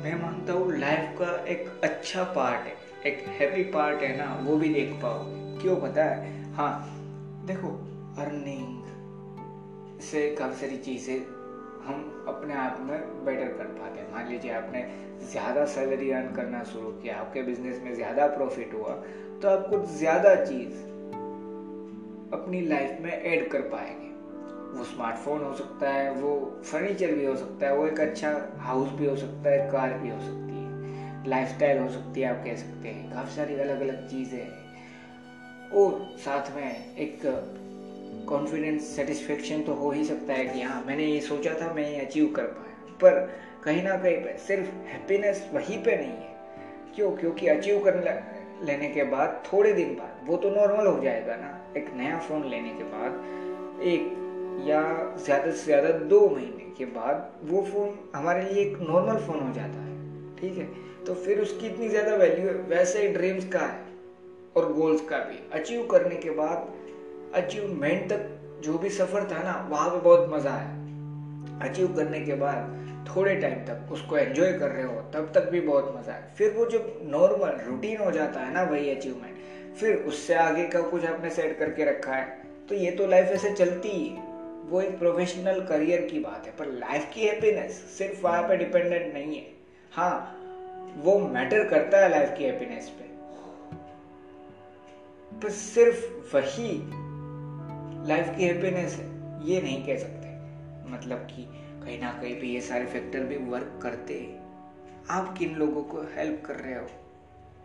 मैं 0.04 0.16
मानता 0.22 0.54
हूँ 0.54 0.78
लाइफ 0.80 1.16
का 1.20 1.28
एक 1.52 1.68
अच्छा 1.84 2.24
पार्ट 2.36 2.62
है, 2.62 2.74
एक 3.06 3.24
हैप्पी 3.40 3.63
पार्ट 3.72 4.02
है 4.02 4.18
ना, 4.18 4.25
वो 4.44 4.58
भी 4.58 4.70
देख 4.70 4.94
पाओगे। 5.04 5.62
क्यों 5.62 5.75
पता 5.82 6.04
है? 6.04 6.52
हाँ 6.54 6.72
देखो 7.48 7.70
अर्निंग 8.18 10.02
से 10.02 10.28
काफ़ी 10.36 10.56
सारी 10.58 10.78
चीज़ें 10.80 11.18
हम 11.86 12.25
अपने 12.28 12.54
आप 12.56 12.78
में 12.82 13.25
बेटर 13.25 13.58
कर 13.58 13.66
पाते 13.80 14.00
हैं। 14.00 14.12
मान 14.12 14.28
लीजिए 14.28 14.52
आपने 14.52 14.86
ज़्यादा 15.32 15.66
सैलरी 15.68 16.12
अर्न 16.12 16.34
करना 16.36 16.63
शुरू 16.63 16.92
किया, 16.92 17.18
आपके 17.18 17.42
बिज़नेस 17.44 17.82
में 17.84 17.94
ज़्यादा 17.96 18.28
प्रॉफिट 18.30 18.74
हुआ 18.74 18.94
तो 19.42 19.50
आप 19.50 19.68
कुछ 19.70 19.90
ज़्यादा 19.90 20.36
चीज़ 20.36 20.74
अपनी 22.34 22.62
लाइफ 22.68 22.98
में 23.02 23.12
ऐड 23.12 23.50
कर 23.52 23.62
पाएँगे। 23.70 24.02
वो 24.74 24.84
स्मार्टफ़ोन 24.84 25.44
हो 25.44 25.53
सकता 25.53 25.89
है, 25.89 26.12
वो 26.12 26.62
फर्नीचर 26.65 27.12
भी 27.12 27.25
हो 27.25 27.36
सकता 27.36 27.65
है, 27.65 27.75
वो 27.75 27.88
एक 27.88 28.00
अच्छा 28.00 28.50
हाउस 28.58 28.89
भी 28.89 29.06
हो 29.06 29.15
सकता 29.15 29.50
है 29.50 29.72
कार 29.72 29.94
भी 29.94 30.10
हो 30.10 30.20
सकती 30.20 30.56
है 30.58 30.63
लाइफस्टाइल 31.30 31.77
हो 31.77 31.89
सकती 31.89 32.22
है 32.22 32.39
आप 32.39 32.46
कह 32.46 32.56
सकते 32.56 32.89
हैं, 32.89 33.13
काफ़ी 33.13 33.36
सारी 33.36 33.56
अलग 33.56 33.82
अलग 33.82 34.08
चीज़ें 34.08 34.39
हैं। 34.39 34.63
और 35.70 36.15
साथ 36.18 36.56
में 36.56 36.96
एक 36.98 37.22
कॉन्फिडेंस 38.30 38.84
सेटिस्फेक्शन 38.96 39.62
तो 39.62 39.74
हो 39.74 39.92
ही 39.92 40.06
सकता 40.06 40.34
है 40.34 40.46
कि 40.46 40.62
हाँ 40.62 40.84
मैंने 40.88 41.06
ये 41.06 41.22
सोचा 41.22 41.53
था, 41.53 41.74
मैं 41.74 41.89
ये 41.89 42.00
अचीव 42.00 42.34
कर 42.36 42.44
पाया। 42.44 42.94
पर 43.01 43.32
कहीं 43.63 43.84
ना 43.84 43.98
कहीं 43.98 44.18
पर 44.18 44.38
सिर्फ़ 44.38 44.68
हैप्पीनेस 44.68 45.50
वहीं 45.53 45.84
पे 45.84 45.96
नहीं 45.96 46.08
है। 46.08 46.36
क्यों? 46.96 47.12
क्योंकि 47.12 47.48
अचीव 47.48 47.80
कर 47.80 47.96
लेने 48.63 48.89
के 48.89 49.03
बाद, 49.03 49.44
थोड़े 49.53 49.74
दिन 49.74 49.96
बाद, 49.96 50.27
वो 50.27 50.38
तो 50.38 50.50
नॉर्मल 50.50 50.88
हो 50.88 51.03
जाएगा 51.03 51.36
ना। 51.36 51.80
एक 51.80 51.94
नया 51.94 52.18
फ़ोन 52.18 52.48
लेने 52.48 52.70
के 52.70 52.84
बाद, 52.84 53.12
एक 53.82 54.23
या 54.62 54.81
ज़्यादा 55.17 55.51
से 55.51 55.63
ज़्यादा 55.63 55.89
दो 56.07 56.27
महीने 56.29 56.72
के 56.77 56.86
बाद 56.91 57.31
वो 57.43 57.62
फ़ोन 57.63 57.98
हमारे 58.15 58.43
लिए 58.43 58.63
एक 58.63 58.77
नॉर्मल 58.81 59.17
फ़ोन 59.17 59.39
हो 59.39 59.53
जाता 59.53 59.79
है, 59.79 59.95
ठीक 60.38 60.57
है? 60.57 60.67
तो 61.05 61.13
फिर 61.15 61.39
उसकी 61.39 61.67
इतनी 61.67 61.89
ज़्यादा 61.89 62.15
वैल्यू 62.15 62.48
है। 62.48 62.53
वैसे 62.69 63.01
ही 63.01 63.07
ड्रीम्स 63.13 63.45
का 63.53 63.60
है 63.62 63.81
और 64.55 64.72
गोल्स 64.74 65.01
का 65.10 65.17
भी। 65.19 65.39
अचीव 65.53 65.86
करने 65.88 66.15
के 66.17 66.29
बाद 66.31 66.72
अचीवमेंट 67.36 68.10
तक 68.10 68.62
जो 68.63 68.77
भी 68.77 68.89
सफ़र 68.91 69.24
था 69.31 69.43
ना, 69.43 69.67
वहाँ 69.72 69.89
पे 69.89 70.00
बहुत 70.00 70.29
मज़ा 70.33 70.51
आया। 70.51 71.69
अचीव 71.69 71.93
करने 71.95 72.19
के 72.19 72.33
बाद 72.36 72.81
थोड़े 73.07 73.36
टाइम 73.36 73.55
तक 73.65 73.91
उसको 73.91 74.17
एंजॉय 74.17 74.51
कर 74.53 74.69
रहे 74.69 74.83
हो, 74.83 75.01
तब 75.13 75.31
तक 75.36 75.50
भी 75.51 75.62
बहुत 75.62 75.93
मज़ा 75.98 76.13
है 76.13 76.33
फिर 76.36 76.51
वो 76.51 76.65
जब 76.67 77.00
नॉर्मल 77.05 77.60
रूटीन 77.65 77.98
हो 77.98 78.12
जाता 78.12 78.39
है 78.39 78.53
ना, 78.53 78.63
वही 78.63 78.89
अचीवमेंट 78.89 79.75
फिर 79.75 79.95
उससे 80.07 80.33
आगे 80.36 80.67
का 80.67 80.81
कुछ 80.81 81.05
आपने 81.05 81.29
सेट 81.31 81.57
करके 81.60 81.86
रखा 81.86 82.13
है 82.13 82.41
तो 82.69 82.75
ये 82.75 82.91
तो 82.91 83.07
लाइफ 83.07 83.31
ऐसे 83.31 83.51
चलती 83.53 83.89
ही। 83.89 84.10
वो 84.63 84.82
एक 84.82 85.00
प्रोफेशनल 85.00 85.65
करियर 85.65 86.01
की 86.01 86.20
बात 86.20 86.46
है, 86.46 86.55
पर 86.55 86.65
लाइफ 86.65 87.12
की 87.13 87.25
हैप्पीनेस 87.27 87.72
सिर्फ़ 87.72 88.24
वहाँ 88.24 88.48
पे 88.48 88.58
डिपेंडेंट 88.58 89.13
नहीं 89.13 89.38
है। 89.38 89.53
हाँ 89.91 90.39
वो 90.98 91.20
मैटर 91.20 91.67
करता 91.67 91.98
है 91.98 92.10
लाइफ 92.10 92.36
की 92.38 92.43
हैप्पीनेस 92.43 92.89
पे। 92.89 93.03
पर 95.39 95.50
सिर्फ़ 95.50 96.36
वही 96.36 96.82
लाइफ 98.08 98.38
की 98.38 98.43
हैप्पीनेस 98.43 98.93
है, 98.93 99.05
ये 99.48 99.62
नहीं 99.62 99.86
कह 99.86 99.98
सकते। 99.98 100.27
मतलब 100.89 101.17
कि 101.17 101.43
कहीं 101.86 102.01
ना 102.01 102.12
कहीं 102.13 102.39
भी 102.39 102.53
ये 102.53 102.62
सारे 102.62 102.86
फैक्टर 102.86 103.20
भी 103.20 103.38
वर्क 103.38 103.79
करते 103.84 104.20
हैं। 104.20 104.43
आप 105.10 105.38
किन 105.38 105.55
लोगों 105.55 105.84
को 105.84 106.01
हेल्प 106.01 106.43
कर 106.46 106.55
रहे 106.55 106.75
हो? 106.75 106.88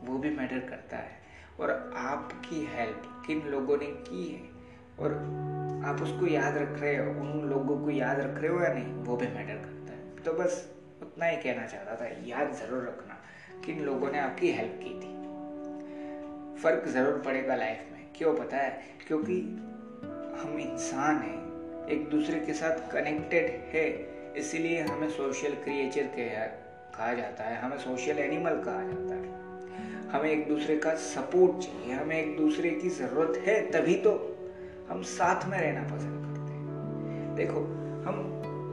वो 0.05 0.19
भी 0.19 0.31
मैटर 0.31 0.59
करता 0.59 0.97
है। 0.97 1.19
और 1.61 1.95
आपकी 1.97 2.69
हेल्प 2.75 3.25
किन 3.27 3.43
लोगों 3.43 3.77
ने 3.77 3.87
की 3.87 4.33
है? 4.33 4.58
और 5.01 5.13
आप 5.85 6.03
उसको 6.03 6.27
याद 6.27 6.57
रख 6.57 6.81
रहे 6.81 6.97
हो, 6.97 7.11
उन 7.11 7.49
लोगों 7.51 7.85
को 7.85 7.91
याद 7.91 8.21
रख 8.21 8.43
रहे 8.43 8.51
हो 8.51 8.61
या 8.61 8.73
नहीं, 8.73 8.95
वो 8.95 9.17
भी 9.17 9.27
मैटर 9.27 9.55
करता 9.55 9.93
है। 9.93 10.17
तो 10.25 10.33
बस 10.33 10.73
उतना 11.03 11.27
ही 11.27 11.37
कहना 11.37 11.67
चाहता 11.67 11.95
था, 11.95 12.09
याद 12.27 12.53
ज़रूर 12.53 12.83
रखना 12.83 13.15
किन 13.67 13.81
लोगों 13.81 14.11
ने 14.11 14.19
आपकी 14.19 14.53
हेल्प 14.53 14.81
की 14.83 14.91
थी। 14.91 15.19
फ़र्क 16.63 16.89
ज़रूर 16.89 17.23
पड़ेगा 17.27 17.55
लाइफ 17.55 17.79
में, 17.93 18.07
क्यों 18.17 18.35
पता 18.35 18.57
है? 18.57 18.83
क्योंकि 19.07 19.41
हम 20.43 20.59
इंसान 20.59 21.17
हैं, 21.17 21.87
एक 21.87 22.09
दूसरे 22.11 22.41
के 22.41 22.53
साथ 22.53 22.93
कनेक्टेड 22.93 23.47
है, 23.47 24.09
इसीलिए 24.35 24.81
हमें 24.81 25.11
सोशल 25.11 25.55
क्रिएचर 25.55 26.03
के 26.03 26.29
कहा 26.97 27.15
जाता 27.15 27.45
है, 27.45 27.61
हमें 27.61 27.79
सोशल 27.79 28.19
एनिमल 28.19 28.51
कहा 28.51 28.83
जाता 28.83 29.15
है। 29.15 29.39
हमें 30.09 30.31
एक 30.31 30.49
दूसरे 30.49 30.77
का 30.77 30.95
सपोर्ट 30.95 31.63
चाहिए, 31.63 31.93
हमें 31.93 32.19
एक 32.19 32.37
दूसरे 32.37 32.71
की 32.71 32.89
ज़रूरत 32.89 33.43
है, 33.47 33.71
तभी 33.71 33.95
तो 33.95 34.35
हम 34.91 35.03
साथ 35.03 35.49
में 35.49 35.61
रहना 35.61 35.83
पसंद 35.83 36.27
करते 36.27 36.53
हैं। 36.53 37.35
देखो, 37.35 37.61
हम 38.07 38.17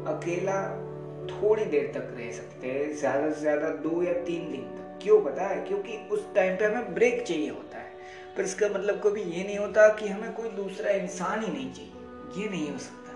अकेला 0.07 0.81
थोड़ी 1.25 1.65
देर 1.65 1.91
तक 1.95 2.15
रह 2.17 2.31
सकते 2.31 2.67
हैं, 2.67 2.95
ज़्यादा 2.97 3.31
से 3.31 3.41
ज़्यादा 3.41 3.69
दो 3.69 4.03
या 4.03 4.13
तीन 4.13 4.51
दिन 4.51 4.61
तक। 4.61 4.99
क्यों 5.03 5.21
पता 5.21 5.47
है? 5.47 5.65
क्योंकि 5.65 5.97
उस 6.11 6.35
टाइम 6.35 6.55
पे 6.55 6.65
हमें 6.65 6.93
ब्रेक 6.93 7.21
चाहिए 7.21 7.49
होता 7.49 7.77
है। 7.77 7.93
पर 8.37 8.43
इसका 8.43 8.67
मतलब 8.67 9.01
कभी 9.03 9.21
ये 9.21 9.43
नहीं 9.43 9.57
होता 9.57 9.87
कि 9.87 10.07
हमें 10.07 10.33
कोई 10.33 10.49
दूसरा 10.49 10.91
इंसान 10.91 11.43
ही 11.43 11.51
नहीं 11.51 11.73
चाहिए। 11.73 12.43
ये 12.43 12.49
नहीं 12.49 12.71
हो 12.71 12.77
सकता। 12.77 13.11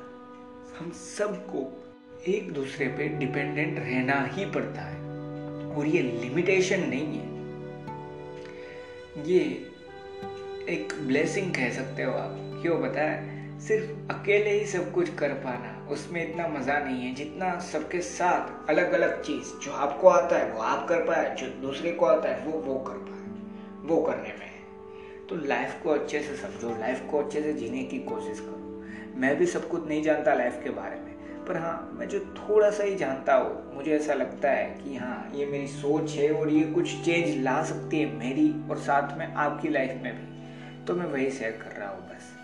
हम 0.79 0.91
सबको 0.91 1.85
एक 2.27 2.53
दूसरे 2.53 2.87
पे 2.87 3.07
डिपेंडेंट 3.07 3.79
रहना 3.79 4.25
ही 4.25 4.45
पड़ता 4.45 4.81
है। 4.81 4.97
और 5.75 5.85
ये 5.85 6.01
लिमिटेशन 6.01 6.79
नहीं 6.79 7.19
है। 7.19 7.27
ये 9.25 9.39
एक 10.69 10.93
ब्लेसिंग 11.07 11.51
कह 11.51 11.69
सकते 11.69 12.03
हो 12.03 12.13
आप। 12.13 12.48
क्यों 12.61 12.81
पता 12.81 13.01
है? 13.01 13.37
सिर्फ़ 13.59 14.13
अकेले 14.13 14.51
ही 14.51 14.65
सब 14.65 14.91
कुछ 14.91 15.13
कर 15.15 15.33
पाना, 15.35 15.87
उसमें 15.91 16.21
इतना 16.21 16.47
मज़ा 16.47 16.77
नहीं 16.79 17.01
है 17.01 17.13
जितना 17.15 17.57
सबके 17.61 18.01
साथ 18.01 18.69
अलग 18.69 18.91
अलग 18.93 19.21
चीज़, 19.21 19.53
जो 19.65 19.71
आपको 19.71 20.09
आता 20.09 20.37
है, 20.37 20.51
वो 20.51 20.61
आप 20.61 20.87
कर 20.87 21.03
पाए, 21.03 21.35
जो 21.35 21.47
दूसरे 21.61 21.91
को 21.91 22.05
आता 22.05 22.29
है, 22.29 22.45
वो 22.45 22.59
वो 22.59 22.79
कर 22.79 22.97
पाए, 22.99 23.87
वो 23.89 24.01
करने 24.01 24.33
में 24.39 24.47
तो 25.29 25.35
लाइफ 25.35 25.75
को 25.83 25.89
अच्छे 25.89 26.19
से 26.19 26.35
समझो 26.35 26.69
लाइफ 26.79 27.05
को 27.11 27.19
अच्छे 27.19 27.41
से 27.41 27.53
जीने 27.53 27.83
की 27.83 27.99
कोशिश 27.99 28.39
करो। 28.39 29.19
मैं 29.19 29.35
भी 29.37 29.45
सब 29.45 29.67
कुछ 29.69 29.87
नहीं 29.87 30.01
जानता 30.03 30.33
लाइफ 30.33 30.59
के 30.63 30.69
बारे 30.69 30.95
में, 30.95 31.45
पर 31.45 31.57
हाँ 31.57 31.91
मैं 31.93 32.07
जो 32.07 32.19
थोड़ा 32.19 32.69
सा 32.69 32.83
ही 32.83 32.95
जानता 32.95 33.35
हूँ, 33.35 33.75
मुझे 33.75 33.91
ऐसा 33.91 34.13
लगता 34.13 34.51
है 34.51 34.65
कि 34.79 34.95
हाँ 34.95 35.31
ये 35.35 35.45
मेरी 35.45 35.67
सोच 35.67 36.11
है 36.11 36.31
और 36.31 36.49
ये 36.49 36.63
कुछ 36.63 36.95
चेंज 37.01 37.43
ला 37.43 37.63
सकती 37.63 37.99
है 37.99 38.17
मेरी 38.17 38.53
और 38.69 38.77
साथ 38.79 39.17
में 39.17 39.33
आपकी 39.33 39.69
लाइफ 39.69 40.01
में 40.03 40.13
भी। 40.15 40.85
तो 40.85 40.95
मैं 40.95 41.05
वही 41.05 41.29
शेयर 41.31 41.51
कर 41.51 41.79
रहा 41.79 41.89
हूँ, 41.89 42.09
बस। 42.09 42.38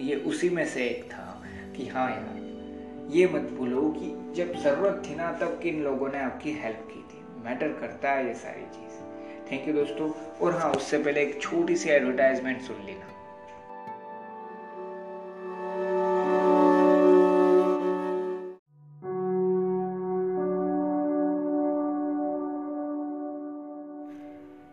ये 0.00 0.16
उसी 0.16 0.48
में 0.50 0.64
से 0.66 0.84
एक 0.84 1.04
था 1.04 1.42
कि 1.76 1.86
हाँ 1.88 2.10
यार, 2.10 3.08
ये 3.10 3.26
मत 3.26 3.50
भूलो 3.50 3.82
कि 3.98 4.34
जब 4.34 4.52
ज़रूरत 4.52 5.02
थी 5.06 5.14
ना 5.14 5.32
तब 5.32 5.60
किन 5.62 5.82
लोगों 5.82 6.08
ने 6.08 6.18
आपकी 6.18 6.52
हेल्प 6.52 6.88
की 6.88 7.02
थी। 7.02 7.44
मैटर 7.44 7.68
करता 7.68 8.10
है 8.10 8.26
ये 8.26 8.34
सारी 8.34 8.62
चीज़। 8.62 8.98
थैंक 9.52 9.68
यू 9.68 9.74
दोस्तों। 9.74 10.10
और 10.40 10.56
हाँ 10.56 10.70
उससे 10.70 10.98
पहले 10.98 11.22
एक 11.22 11.40
छोटी 11.42 11.76
सी 11.76 11.88
एडवर्टाइजमेंट 11.88 12.60
सुन 12.60 12.84
लेना। 12.86 13.06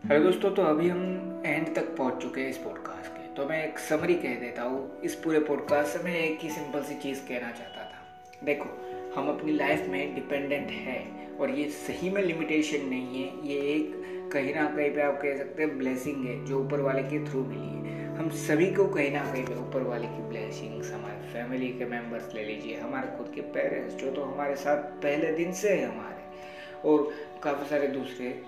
हेलो 0.08 0.24
दोस्तों 0.24 0.52
तो 0.52 0.62
अभी 0.62 0.90
हम 0.90 1.44
एंड 1.46 1.76
तक 1.76 1.96
पहुँच 1.98 2.22
चुके 2.22 2.42
हैं 2.42 2.50
इस 2.50 2.58
पॉडकास्ट 2.58 3.17
तो 3.38 3.46
मैं 3.46 3.58
एक 3.68 3.80
समरी 3.80 4.14
कह 4.16 4.36
देता 4.36 4.62
हूँ। 4.62 5.02
इस 5.02 5.16
पूरे 5.16 5.40
पॉडकास्ट 5.40 5.92
से 5.92 6.04
मैं 6.04 6.16
एक 6.20 6.40
ही 6.42 6.50
सिंपल 6.50 6.82
सी 6.84 6.96
चीज़ 6.96 7.20
कहना 7.20 7.52
चाहता 7.52 7.84
था। 7.84 8.46
देखो, 8.46 8.70
हम 9.16 9.28
अपनी 9.30 9.52
लाइफ 9.52 9.86
में 9.90 10.16
डिपेंडेंट 10.16 10.72
है 10.72 10.98
और 11.40 11.52
ये 11.52 11.70
सही 11.70 12.10
में 12.10 12.22
लिमिटेशन 12.22 12.86
नहीं 12.86 13.22
है। 13.22 13.48
ये 13.48 13.60
एक 13.74 14.32
कहीं 14.34 14.56
ना 14.56 14.66
कहीं 14.66 14.90
पे 14.92 15.02
आप 15.02 15.20
कह 15.22 15.38
सकते 15.38 15.64
हैं 15.64 15.78
ब्लेसिंग 15.78 16.26
है 16.26 16.46
जो 16.46 16.64
ऊपर 16.64 16.82
वाले 16.82 17.04
के 17.04 17.24
थ्रू 17.26 17.44
मिली 17.44 17.90
है। 17.90 18.18
हम 18.18 18.30
सभी 18.40 18.72
को 18.72 18.88
कहीं 18.88 19.12
ना 19.12 19.32
कहीं 19.32 19.46
पे 19.46 19.60
ऊपर 19.60 19.84
वाले 19.84 20.08
की 20.08 20.28
ब्लेसिंग्स 20.30 20.92
हमारे 20.92 21.32
फैमिली 21.34 21.68
के 21.68 21.86
मेंबर्स 21.86 22.34
ले 22.36 22.46
लीजिए, 22.46 22.80
हमारे 22.80 23.18
खुद 23.18 23.32
के 23.36 23.42
पेरेंट्स 23.42 23.96
जो 23.96 24.12
तो 24.12 24.24
हमारे 24.24 24.56
साथ 24.56 24.92
पहले 25.04 25.32
दिन 25.34 25.54
से 25.54 25.70
है 25.70 25.86
हमारे, 25.86 26.90
और 26.90 27.10
काफ़ी 27.44 27.70
सारे 27.70 27.88
दूसरे 27.88 28.40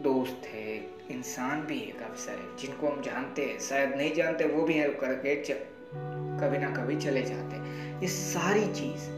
दोस्त 0.00 0.46
है, 0.46 0.76
इंसान 1.10 1.60
भी 1.60 1.78
है 1.78 1.92
काफ़ी 1.92 2.22
सारे 2.22 2.46
जिनको 2.60 2.88
हम 2.88 3.00
जानते 3.02 3.42
हैं, 3.42 3.58
शायद 3.60 3.94
नहीं 3.96 4.14
जानते, 4.14 4.44
वो 4.44 4.62
भी 4.64 4.74
हेल्प 4.74 4.98
करके 5.00 5.34
कभी 6.40 6.58
ना 6.58 6.70
कभी 6.70 6.96
चले 6.96 7.22
जाते 7.22 7.56
ये 8.02 8.08
सारी 8.08 8.64
चीज़ 8.66 9.08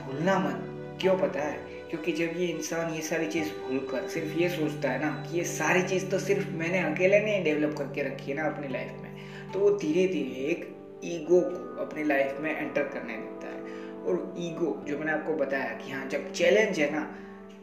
भूलना 0.00 0.38
मत। 0.38 0.68
क्यों 1.00 1.16
पता 1.18 1.40
है? 1.40 1.58
क्योंकि 1.90 2.12
जब 2.12 2.36
ये 2.36 2.46
इंसान 2.46 2.92
ये 2.94 3.00
सारी 3.02 3.26
चीज़ 3.26 3.48
भूल 3.52 3.78
कर 3.90 4.08
सिर्फ़ 4.08 4.38
ये 4.38 4.48
सोचता 4.48 4.90
है 4.90 5.00
ना 5.00 5.10
कि 5.22 5.38
ये 5.38 5.44
सारी 5.44 5.82
चीज़ 5.82 6.06
तो 6.06 6.18
सिर्फ़ 6.18 6.48
मैंने 6.48 6.78
अकेले 6.80 7.20
नहीं 7.20 7.42
डेवलप 7.44 7.74
करके 7.78 8.02
रखी 8.02 8.30
है 8.30 8.36
ना 8.36 8.44
अपनी 8.44 8.68
लाइफ 8.68 8.92
में 9.02 9.52
तो 9.52 9.58
वो 9.58 9.70
धीरे 9.70 10.06
धीरे 10.06 10.50
एक 10.50 10.64
ईगो 11.04 11.40
को 11.40 11.82
अपनी 11.82 12.04
लाइफ 12.04 12.36
में 12.40 12.50
एंटर 12.50 12.82
करने 12.82 13.16
देता 13.16 13.46
है। 13.46 13.60
और 14.02 14.34
ईगो 14.38 14.84
जो 14.88 14.98
मैंने 14.98 15.12
आपको 15.12 15.34
बताया 15.34 15.74
कि 15.76 15.92
हाँ 15.92 16.08
जब 16.08 16.32
चैलेंज 16.32 16.80
है 16.80 16.90
ना 16.92 17.02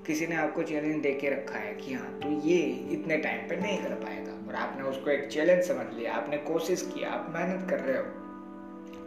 किसी 0.09 0.27
ने 0.27 0.35
आपको 0.35 0.63
चैलेंज 0.63 1.01
दे 1.01 1.11
के 1.13 1.29
रखा 1.29 1.57
है 1.59 1.73
कि 1.73 1.93
हाँ 1.93 2.07
तो 2.19 2.29
ये 2.47 2.57
इतने 2.91 3.17
टाइम 3.17 3.47
पे 3.49 3.55
नहीं 3.55 3.77
कर 3.77 3.93
पाएगा। 3.95 4.31
और 4.47 4.55
आपने 4.55 4.83
उसको 4.83 5.09
एक 5.11 5.27
चैलेंज 5.27 5.63
समझ 5.63 5.85
लिया, 5.97 6.13
आपने 6.13 6.37
कोशिश 6.37 6.81
की 6.93 7.03
आप 7.03 7.27
मेहनत 7.35 7.69
कर 7.69 7.79
रहे 7.79 7.97
हो, 7.97 8.03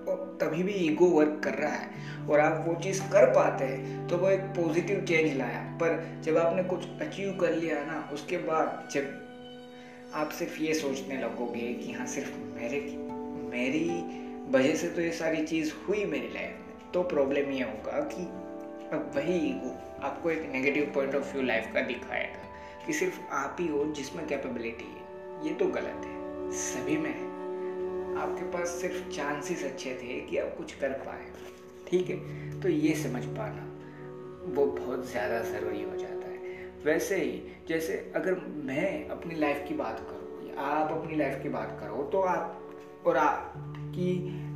और 0.07 0.39
तभी 0.41 0.63
भी 0.63 0.73
ईगो 0.73 1.07
वर्क 1.07 1.41
कर 1.45 1.55
रहा 1.55 1.73
है, 1.73 2.29
और 2.29 2.41
आप 2.41 2.65
वो 2.69 2.75
चीज़ 2.75 3.03
कर 3.03 3.27
पाते 3.31 3.65
हैं 3.65 4.07
तो 4.09 4.17
वो 4.17 4.29
एक 4.29 4.41
पॉजिटिव 4.57 5.05
चेंज 5.05 5.37
लाया। 5.39 5.61
पर 5.83 6.23
जब 6.25 6.37
आपने 6.39 6.65
कुछ 6.65 6.87
अचीव 7.01 7.37
कर 7.41 7.53
लिया 7.53 7.85
ना, 7.85 8.09
उसके 8.13 8.39
बाद 8.39 8.89
जब 8.93 10.13
आप 10.15 10.31
सिर्फ़ 10.31 10.63
ये 10.63 10.75
सोचने 10.75 11.23
लगोगे 11.23 11.73
कि 11.75 11.93
हाँ 11.93 12.07
सिर्फ़ 12.07 12.37
मेरे, 12.55 12.81
मेरी 13.53 13.87
वजह 14.51 14.75
से 14.75 14.89
तो 14.89 15.01
ये 15.01 15.13
सारी 15.13 15.47
चीज़ 15.47 15.73
हुई 15.89 16.05
मेरी 16.05 16.35
लाइफ 16.35 16.67
में 16.67 16.91
तो 16.95 17.03
प्रॉब्लम 17.03 17.51
ये 17.51 17.63
होगा 17.63 18.01
कि 18.13 18.23
अब 18.97 19.13
वही 19.17 19.37
ईगो 19.49 19.79
आपको 20.03 20.31
एक 20.31 20.51
negative 20.53 20.93
point 20.95 21.15
of 21.15 21.33
view 21.33 21.43
life 21.43 21.71
का 21.75 21.81
दिखाएगा 21.81 22.87
कि 22.87 22.93
सिर्फ़ 22.93 23.21
आप 23.31 23.57
ही 23.61 23.67
हो 23.69 23.85
जिसमें 23.85 24.27
कैपेबिलिटी 24.27 24.85
है। 24.85 25.47
ये 25.47 25.55
तो 25.55 25.67
गलत 25.67 26.07
है। 26.07 26.51
सभी 26.53 26.97
में 26.97 27.11
है। 27.11 27.31
आपके 28.23 28.51
पास 28.51 28.69
सिर्फ़ 28.69 29.09
चांसेस 29.11 29.65
अच्छे 29.65 29.91
थे 29.91 30.21
कि 30.21 30.39
आप 30.39 30.55
कुछ 30.57 30.73
कर 30.75 30.89
पाए। 30.89 31.27
ठीक 31.89 32.11
है? 32.11 32.61
तो 32.61 32.69
ये 32.69 32.95
समझ 32.95 33.25
पाना, 33.25 33.69
वो 34.55 34.67
बहुत 34.67 35.11
ज़्यादा 35.11 35.41
ज़रूरी 35.43 35.83
हो 35.83 35.97
जाता 35.97 36.29
है। 36.29 36.67
वैसे 36.85 37.17
ही, 37.17 37.43
जैसे 37.69 38.13
अगर 38.17 38.41
मैं 38.65 39.09
अपनी 39.09 39.35
लाइफ 39.35 39.65
की 39.69 39.75
बात 39.75 40.01
करूँ 40.01 40.49
या 40.49 40.61
आप 40.61 40.91
अपनी 40.91 41.17
लाइफ 41.17 41.43
की 41.43 41.49
बात 41.49 41.77
करो 41.81 42.03
तो 42.13 42.21
आप 42.21 43.05
और 43.07 43.17
आपकी 43.17 44.11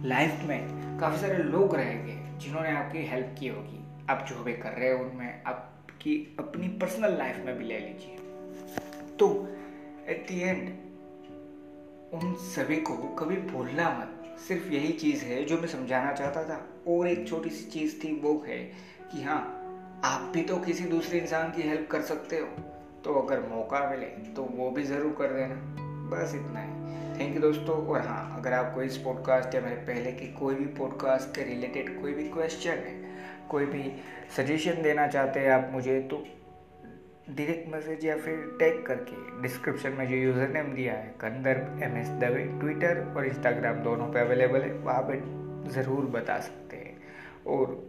लाइफ 0.08 0.42
में 0.44 0.98
काफ़ी 1.00 1.18
सारे 1.18 1.42
लोग 1.42 1.74
रहेंगे 1.74 2.18
जिन्होंने 2.38 2.70
आपकी 2.70 3.06
हेल्प 3.06 3.34
की 3.40 3.48
होगी। 3.48 3.85
आप 4.10 4.26
जो 4.28 4.42
भी 4.44 4.52
कर 4.52 4.70
रहे 4.70 4.92
हो 4.92 5.04
उनमें 5.04 5.42
आपकी 5.44 6.36
अपनी 6.38 6.68
पर्सनल 6.68 7.16
लाइफ 7.18 7.36
में 7.46 7.58
भी 7.58 7.64
ले 7.64 7.78
लीजिए। 7.78 8.16
तो 9.16 9.48
एट 10.08 10.26
दी 10.28 10.40
एंड 10.40 10.68
उन 12.14 12.34
सभी 12.34 12.76
को 12.76 12.96
कभी 12.96 13.36
भूलना 13.36 13.88
मत। 13.90 14.38
सिर्फ़ 14.38 14.68
यही 14.68 14.92
चीज़ 14.92 15.24
है 15.24 15.44
जो 15.44 15.58
मैं 15.58 15.68
समझाना 15.68 16.12
चाहता 16.12 16.44
था। 16.44 16.68
और 16.88 17.08
एक 17.08 17.28
छोटी 17.28 17.50
सी 17.50 17.70
चीज़ 17.70 18.04
थी 18.04 18.20
वो 18.20 18.44
है 18.46 18.58
कि 19.12 19.22
हाँ 19.22 19.40
आप 20.04 20.20
भी 20.20 20.42
तो 20.42 20.56
किसी 20.56 20.84
दूसरे 20.84 21.18
इंसान 21.18 21.52
की 21.52 21.62
हेल्प 21.62 21.88
कर 21.90 22.00
सकते 22.00 22.36
हो। 22.36 22.46
तो 23.04 23.14
अगर 23.14 23.40
मौका 23.40 23.90
मिले 23.90 24.06
तो 24.06 24.42
वो 24.42 24.70
भी 24.70 24.82
ज़रूर 24.82 25.12
कर 25.12 25.32
देना। 25.32 25.54
बस 26.10 26.34
इतना 26.34 26.60
ही। 26.60 26.86
थैंक 27.20 27.34
यू 27.34 27.40
दोस्तों। 27.40 27.86
और 27.86 28.00
हाँ 28.00 28.36
अगर 28.36 28.52
आपको 28.52 28.82
इस 28.82 28.96
पॉडकास्ट 28.98 29.54
या 29.54 29.60
मेरे 29.60 29.76
पहले 29.76 30.12
के 30.12 30.26
कोई 30.26 30.54
भी 30.54 30.64
पॉडकास्ट 30.64 31.34
के 31.34 31.44
रिलेटेड 31.44 32.00
कोई 32.02 32.12
भी 32.12 32.28
क्वेश्चन 32.28 32.70
है 32.70 33.15
कोई 33.50 33.66
भी 33.66 33.90
सजेशन 34.36 34.82
देना 34.82 35.06
चाहते 35.08 35.40
हैं 35.40 35.50
आप 35.52 35.68
मुझे 35.72 36.00
तो 36.10 36.24
डायरेक्ट 37.28 37.68
मैसेज 37.68 38.04
या 38.04 38.16
फिर 38.16 38.56
टैग 38.58 38.84
करके 38.86 39.42
डिस्क्रिप्शन 39.42 39.92
में 39.92 40.06
जो 40.08 40.16
यूज़र 40.16 40.48
नेम 40.48 40.72
दिया 40.74 40.92
है 40.94 41.14
Kandar 41.20 41.62
M 41.84 41.96
S 41.98 42.08
Dave 42.20 42.44
Twitter 42.60 43.00
और 43.16 43.26
इंस्टाग्राम 43.26 43.82
दोनों 43.82 44.06
पे 44.12 44.20
अवेलेबल 44.20 44.60
है, 44.60 44.72
वहाँ 44.72 45.02
पे 45.02 45.20
ज़रूर 45.72 46.04
बता 46.10 46.38
सकते 46.40 46.76
हैं। 46.76 46.94
और 47.46 47.82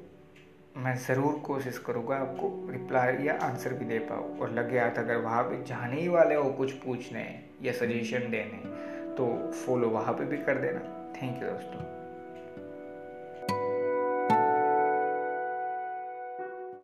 मैं 0.78 0.96
ज़रूर 0.98 1.40
कोशिश 1.46 1.78
करूँगा 1.78 2.16
आपको 2.16 2.50
रिप्लाई 2.72 3.26
या 3.26 3.34
आंसर 3.44 3.74
भी 3.74 3.86
दे 3.86 4.00
पाऊँ। 4.02 4.40
और 4.40 4.52
लगे 4.54 4.80
हाथ 4.80 4.98
अगर 4.98 5.18
वहाँ 5.18 5.44
पे 5.44 5.64
जाने 5.66 6.02
ही 6.02 6.08
वाले 6.08 6.36
हो 6.36 6.50
कुछ 6.54 6.72
पूछने 6.86 7.24
या 7.64 7.74
सजेशन 7.74 8.30
देने 8.32 8.66
तो 9.16 9.30
फॉलो 9.56 9.90
वहाँ 9.90 10.14
पे 10.14 10.26
भी 10.26 10.38
कर 10.40 10.62
देना। 10.62 10.80
थैंक 11.14 11.44
यू 11.44 11.50
दोस्तों। 11.50 11.97